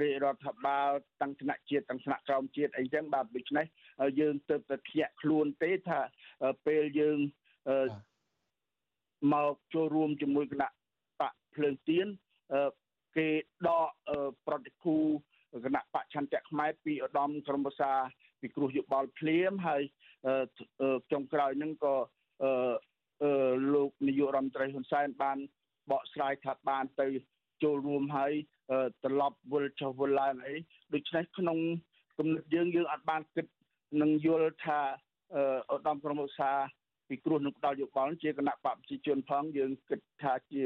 [0.03, 0.91] រាជរដ្ឋាភិបាល
[1.21, 3.67] ទាំងថ្នាក់ជាតិទាំងថ្នាក់ក្រោមជាតិអីចឹងបាទដូច្នេះ
[4.21, 6.01] យើងទៅតែភ្ញាក់ខ្លួនទេថា
[6.67, 7.19] ពេលយើង
[9.33, 10.69] មកចូលរួមជាមួយគណៈ
[11.21, 12.07] បកភ្លើងទៀន
[13.17, 13.29] គេ
[13.67, 13.89] ដក
[14.47, 14.97] ប្រតិគូ
[15.65, 17.93] គណៈបច្ឆន្ទៈខ្មែរពីឧត្តមក្រុមប្រឹក្សា
[18.41, 19.83] ពីគ្រោះយោបល់ភ្លាមហើយ
[21.13, 21.95] ចុងក្រោយហ្នឹងក៏
[23.75, 25.39] លោកនាយករដ្ឋមន្ត្រីហ៊ុនសែនបាន
[25.91, 27.09] បកស្រាយថាបានទៅ
[27.63, 28.33] ចូលរួមហើយ
[29.05, 30.55] ត្រឡប់វិលចុះវិលឡើងអី
[30.95, 31.59] ដូច្នេះក្នុង
[32.19, 33.47] គំនិតយើងយើងអាចបានគិត
[34.03, 34.81] នឹងយល់ថា
[35.73, 36.53] ឧត្តមក្រុមប្រឹក្សា
[37.09, 40.63] ពីគ្រោះនឹងផ្ដល់យោបល់ជាគណៈបព្វជិជនផងយើងគិតថាជា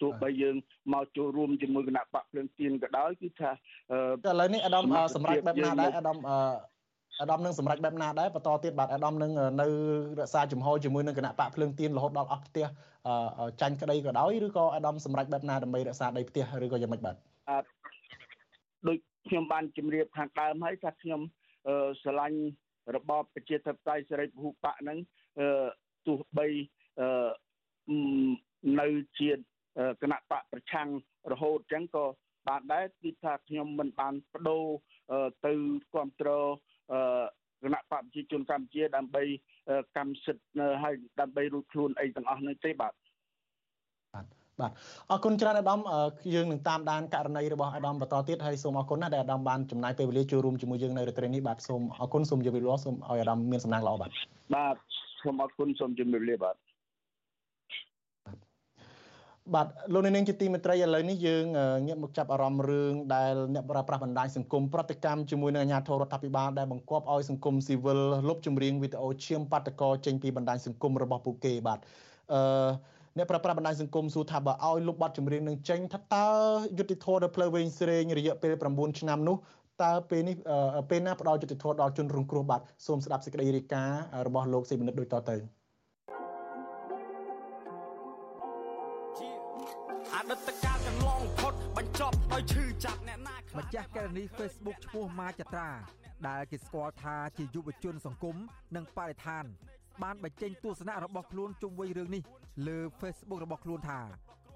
[0.00, 0.56] ទោះបីយើង
[0.92, 3.50] មកចូលរួមជាមួយគណៈបកភ្លើងទៀនក៏ដោយគឺថា
[4.30, 4.84] ឥឡូវនេះអាដាម
[5.16, 6.18] សម្រាប់បែបណាដែរអាដាម
[7.20, 9.30] អាដាមនឹងសម្រេចបែបណាដែរបន្តទៀតបាទអាដាមនឹង
[9.60, 9.66] នៅ
[10.20, 12.66] រក្សាជំហរជាមួយនឹងគណៈបកភ្លើងទៀនរហូតដល់អស់ផ្ទះ
[13.60, 17.16] ចាញ់ក្តីក៏ដោយឬក៏អាដាមសម្រេចបែបណាដើម្បីរក្សាដីផ្ទះឬក៏យ៉ាងម៉េចបាទ
[18.88, 21.20] ដូចខ្ញុំបានជម្រាបខាងដើមហើយថាខ្ញុំ
[22.02, 22.38] ស្រឡាញ់
[22.96, 24.98] របបប្រជាធិបតេយ្យសេរីពហុបកហ្នឹង
[26.06, 26.46] ទោះបី
[28.80, 28.86] នៅ
[29.18, 29.30] ជា
[30.02, 30.88] គណៈបកប្រឆាំង
[31.32, 32.04] រហូតអញ្ចឹងក៏
[32.48, 34.64] បានដែរគឺថាខ្ញុំមិនបានបដូរ
[35.46, 35.52] ទៅ
[35.92, 36.46] គ្រប់គ្រង
[37.62, 39.22] គណៈបកប្រជាជនកម្ពុជាដើម្បី
[39.96, 40.44] កម្មសិទ្ធិ
[40.82, 42.92] ហើយដើម្បីរួចខ្លួនអីទាំងអស់នេះទេបាទ
[44.14, 44.26] បាទ
[44.60, 44.72] បាទ
[45.10, 45.80] អរគុណច្រើនអាដាម
[46.34, 54.10] យើងនឹងតាមដានករណីរបស់អាដាមបន្តទៀតហើយសូមអរគុណណាស់ដែលអាដាមបានចំណាយពេលវេលាចូលរួមជាមួយយើងនៅរាត្រីនេះបាទសូមអរគុណសូមជម្រាបលាសូមឲ្យអាដាមមានសំណាងល្អបាទ
[54.56, 54.76] បាទ
[55.22, 56.54] សូមអរគុណសូមជម្រាបលាបាទ
[59.54, 61.44] បាទលោកនាងជាទីមេត្រីឥឡូវនេះយើង
[61.86, 71.78] ងាកមកចាប់អារម្មណ៍រឿងដែលអ្នកប្រើប្រាស់បណ្ដាញសង្គមប្រតិកម្មជាមួយនឹងអាជ្ញាធររដ្ឋាភិបាលដែលបង្គាប់ឲ្យសង្គមស៊ីវិលលុបចម្រៀងវីដេអូឈាមបាតកោចេញពីបណ្ដាញសង្គមរបស់ពួកគេបាទ
[72.32, 72.42] អឺ
[73.16, 76.26] អ្នកប្រើប្រាស់បណ្ដាញសង្គមសួរថាបើឲ្យលុបបទចម្រៀងនឹងចេញថាតើ
[76.78, 79.36] យុតិធធនៅផ្លូវវែងស្រេងរយៈពេល9ឆ្នាំនោះ
[79.82, 80.36] តើពេលនេះ
[80.90, 85.61] ពេលណាផ្ដល់យុតិធធដល់ជនរងគ្រោះបាទសូមស្ដាប់សេចក្តីរាយការណ៍របស់លោកសេមនិតដូចតទៅអ
[92.32, 95.70] បញ្ចប់ដោយឈឺចាប់អ្នកណាម្ចាស់ករណី Facebook ឈ្មោះម៉ាចត្រា
[96.28, 98.36] ដែលគេស្គាល់ថាជាយុវជនសង្គម
[98.76, 99.44] និងបរិស្ថាន
[100.02, 102.22] បានបញ្ចេញទស្សនៈរបស់ខ្លួនជុំវិញរឿងនេះ
[102.66, 104.00] លើ Facebook របស់ខ្លួនថា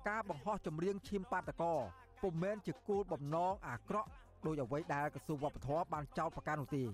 [0.08, 1.74] ការបង្ហោះចម្រៀងឈាមបាតកោ
[2.22, 4.08] ពុំមែនជាគោលបំណងអាក្រក់
[4.46, 6.84] ដោយអ្វីដែលក្រសួងវប្បធម៌បានចោទប្រកាន់នោះទេ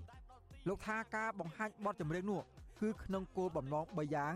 [0.69, 2.41] លោកថាការបង្ហាញបទចម្រៀងនោះ
[2.83, 4.35] គឺក្នុងគោលបំណង3យ៉ាង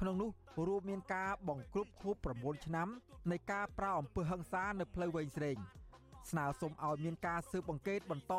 [0.00, 0.30] ក្នុងនោះ
[0.66, 2.88] រួមមានការបង្ក្រប់ខួប9ឆ្នាំ
[3.30, 5.58] នៃការប្រើអំពើហិង្សានៅផ្លូវវែងស្រេង
[6.30, 8.34] ស្នើសុំឲ្យមានការស៊ើបអង្កេតបន្ត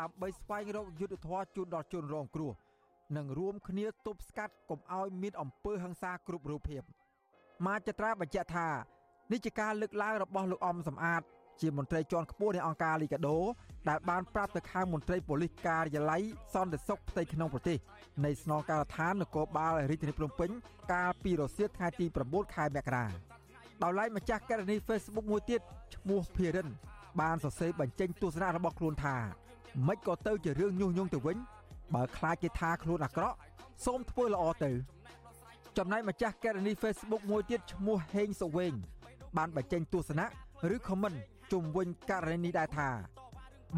[0.00, 2.52] ដើម្បីស្វែងរកយុត្តិធម៌ជូនដល់ជនរងគ្រោះ
[3.16, 6.82] និងរួមគ្នាទប់ស្កាត់កុំឲ្យមានអំពើហិង្សាគ្រប់រូបភាព
[7.66, 8.68] មាចត្រាបញ្ជាក់ថា
[9.32, 11.22] នេះជាការលើកឡើងរបស់លោកអំសំអាត
[11.60, 13.38] ជាមន្ត្រីជាន់ខ្ពស់នៃអង្គការលីកាដូ
[13.88, 16.22] ដែលបានប្រាប់ទៅខាងមន្ត្រីប៉ូលីសការិយាល័យ
[16.54, 17.78] សន្តិសុខផ្ទៃក្នុងប្រទេស
[18.24, 20.50] នៃស្នងការដ្ឋាននគរបាលរាជធានីភ្នំពេញ
[20.92, 23.06] កាលពីរសៀលថ្ងៃទី9ខែមករា
[23.82, 25.60] ដោយឡែកម្ចាស់ករណី Facebook មួយទៀត
[25.94, 26.68] ឈ្មោះភិរិន
[27.20, 29.16] បានសរសេរបញ្ចេញទស្សនៈរបស់ខ្លួនថា
[29.86, 31.36] មិនក៏ទៅជារឿងញុះញង់ទៅវិញ
[31.94, 33.36] បើខ្លាចគេថាខ្លួនអាក្រក់
[33.84, 34.70] សូមធ្វើល្អទៅ
[35.78, 38.74] ចំណែកម្ចាស់ករណី Facebook មួយទៀតឈ្មោះហេងសវែង
[39.36, 40.26] បានបញ្ចេញទស្សនៈ
[40.74, 41.18] ឬ comment
[41.52, 42.88] ជុំវិញករណីនេះដែរថា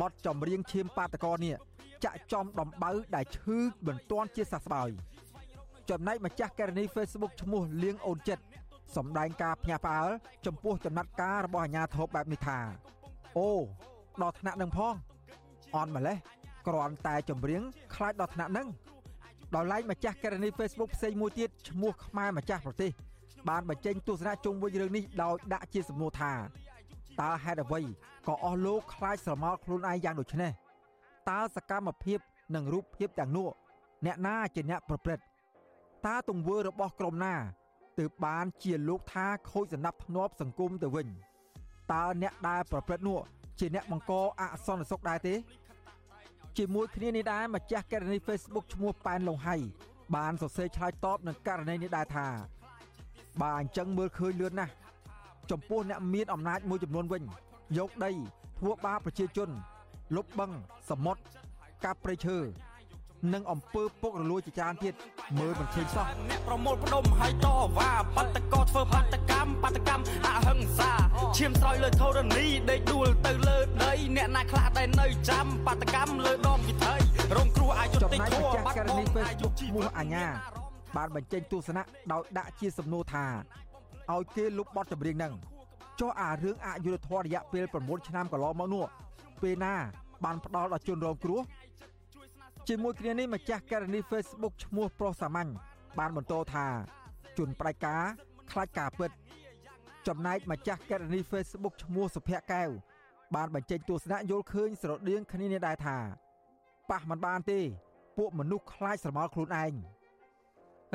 [0.01, 1.55] បទចម្រៀងឈាមបាតកោនេះ
[2.05, 4.91] ចាក់ចំដំបៅដែលឈឺមិនទាន់ជាសះស្បើយ
[5.91, 8.45] ចំណែកម្ចាស់ករណី Facebook ឈ្មោះលៀងអូនចិត្ត
[8.97, 10.11] សម្ដែងការភ្ញាក់ផ្អើល
[10.47, 12.59] ចំពោះចំណាត់ការរបស់អាជ្ញាធរបែបនេះថា
[13.37, 13.51] អូ
[14.22, 14.95] ដល់ថ្នាក់នឹងផង
[15.74, 16.16] អន់ម្លេះ
[16.66, 17.62] គ្រាន់តែចម្រៀង
[17.95, 18.68] ខ្លាចដល់ថ្នាក់នឹង
[19.55, 22.91] ដល់ឡែកម្ចាស់ករណី Facebook ផ្សេងមួយទៀតឈ្មោះខ្មែរម្ចាស់ប្រទេស
[23.49, 26.32] បានបញ្ចេញទស្សនៈជុំវិញរឿងនេះដោយដាក់ជាសំណួរថា
[27.20, 27.80] តើហេតុអ្វី
[28.28, 30.53] ក៏អស់លោកខ្លាចស្រមោលខ្លួនឯងយ៉ាងដូចនេះ
[31.30, 32.18] តើសកម្មភាព
[32.55, 33.49] និងរូបភាពទាំងនោះ
[34.07, 35.24] អ្នកណាជាអ្នកប្រព្រឹត្ត
[36.07, 37.35] តើទង្វើរបស់ក្រុមណា
[37.99, 41.09] ទើបបានជាលោកថាខូចសំណាប់ធ្នាប់សង្គមទៅវិញ
[41.93, 43.18] តើអ្នកដែលប្រព្រឹត្តនោះ
[43.59, 45.35] ជាអ្នកបង្កអសន្តិសុខដែរទេ
[46.59, 49.57] ជាមួយគ្នានេះដែរម្ចាស់ករណី Facebook ឈ្មោះប៉ែនលងហៃ
[50.16, 52.26] បានសរសេរឆ្លើយតបនឹងករណីនេះដែរថា
[53.41, 54.72] បើអញ្ចឹងមើលឃើញលឿនណាស់
[55.51, 57.22] ចំពោះអ្នកមានអំណាចមួយចំនួនវិញ
[57.78, 58.11] យកដី
[58.59, 59.51] ធ្វើបាបប្រជាជន
[60.16, 60.51] លុបបឹង
[60.91, 61.22] សមុទ្រ
[61.85, 62.37] កាប់ព្រៃឈើ
[63.33, 64.95] និងអំពើពុករលួយជាច្រើនទៀត
[65.39, 67.47] មើលមិនឃើញសោះអ្នកប្រមូលផ្ដុំហើយត
[67.77, 70.93] វ៉ាបតកោធ្វើបាតកម្មបាតកម្មអហិង្សា
[71.37, 76.95] ឈាមស្រោចលើធរណីដេកដួលទៅលើដីអ្នកណាខ្លះដែលនៅចាំបាតកម្មលើដងវិថី
[77.37, 80.27] រងគ្រោះអយុត្តិធម៌បាត់បង់អាយុឈ្មោះអញ្ញា
[80.97, 83.27] បានបញ្ចេញទស្សនៈដោយដាក់ជាសំណួរថា
[84.12, 85.35] ឲ្យគេលុបបទចម្រៀងហ្នឹង
[86.01, 88.85] ចុះអារឿងអយុត្តិធម៌រយៈពេល9ឆ្នាំកន្លងមកនោះ
[89.43, 89.75] ពេលណា
[90.25, 91.41] បានផ្ដាល់ដល់ជនរងគ្រោះ
[92.69, 95.51] ជាមួយគ្នានេះម្ចាស់ករណី Facebook ឈ្មោះប្រុសសាមញ្ញ
[95.99, 96.67] បានបន្តថា
[97.39, 98.03] ជនប្រតិការ
[98.51, 99.11] ខ្លាចការពិត
[100.07, 102.69] ចំណែកម្ចាស់ករណី Facebook ឈ្មោះសុភ័ក្រកែវ
[103.35, 105.99] បានបញ្ចេញទស្សនៈយល់ឃើញស្រដៀងគ្នានេះដែរថា
[106.91, 107.61] ប៉ះមិនបានទេ
[108.19, 109.75] ពួកមនុស្សខ្លាចស្រមោលខ្លួនឯង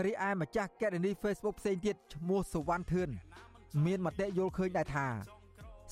[0.05, 3.09] រីឯម្ចាស់ករណី Facebook ផ្សេងទៀតឈ្មោះសុវណ្ណធឿន
[3.86, 5.07] មានមតិយល់ឃើញដែរថា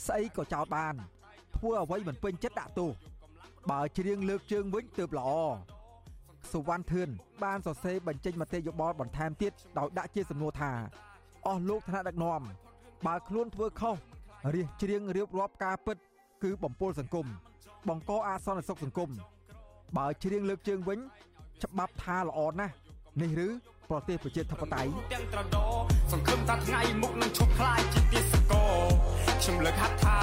[0.05, 0.95] ស្អីក៏ចោតបាន
[1.55, 2.91] ធ្វើអ្វីមិនពេញចិត្តដាក់ទោស
[3.71, 5.29] បើច្រៀងលើកជើងវិញទើបល្អ
[6.51, 7.09] សុវណ្ណធឿន
[7.43, 10.71] បានសរសេរបញ្ចេញមតិយោបល់បន្ថែមទៀតដោយដាក់ជាសំណួរថា
[11.47, 12.41] អស់លោកថ្នាក់ដឹកនាំ
[13.05, 13.95] បើខ្លួនធ្វើខុស
[14.53, 15.97] រៀបច្រៀងរៀបរាប់ការពិត
[16.43, 17.27] គឺបំពល់សង្គម
[17.87, 19.09] បង្កអសន្តិសុខសង្គម
[19.97, 20.99] បើច្រៀងលើកជើងវិញ
[21.63, 22.73] ច្បាប់ថាល្អណាស់
[23.21, 23.47] នេះឬ
[23.89, 25.65] ប្រទេសប្រជាធិបតេយ្យទាំងត្រដោ
[26.11, 28.65] សង្ឃឹមថាថ្ងៃមុខនឹងឈប់ខ្លាយជាទេសកោ
[29.41, 30.17] ខ្ញុំលើកហាត់ថា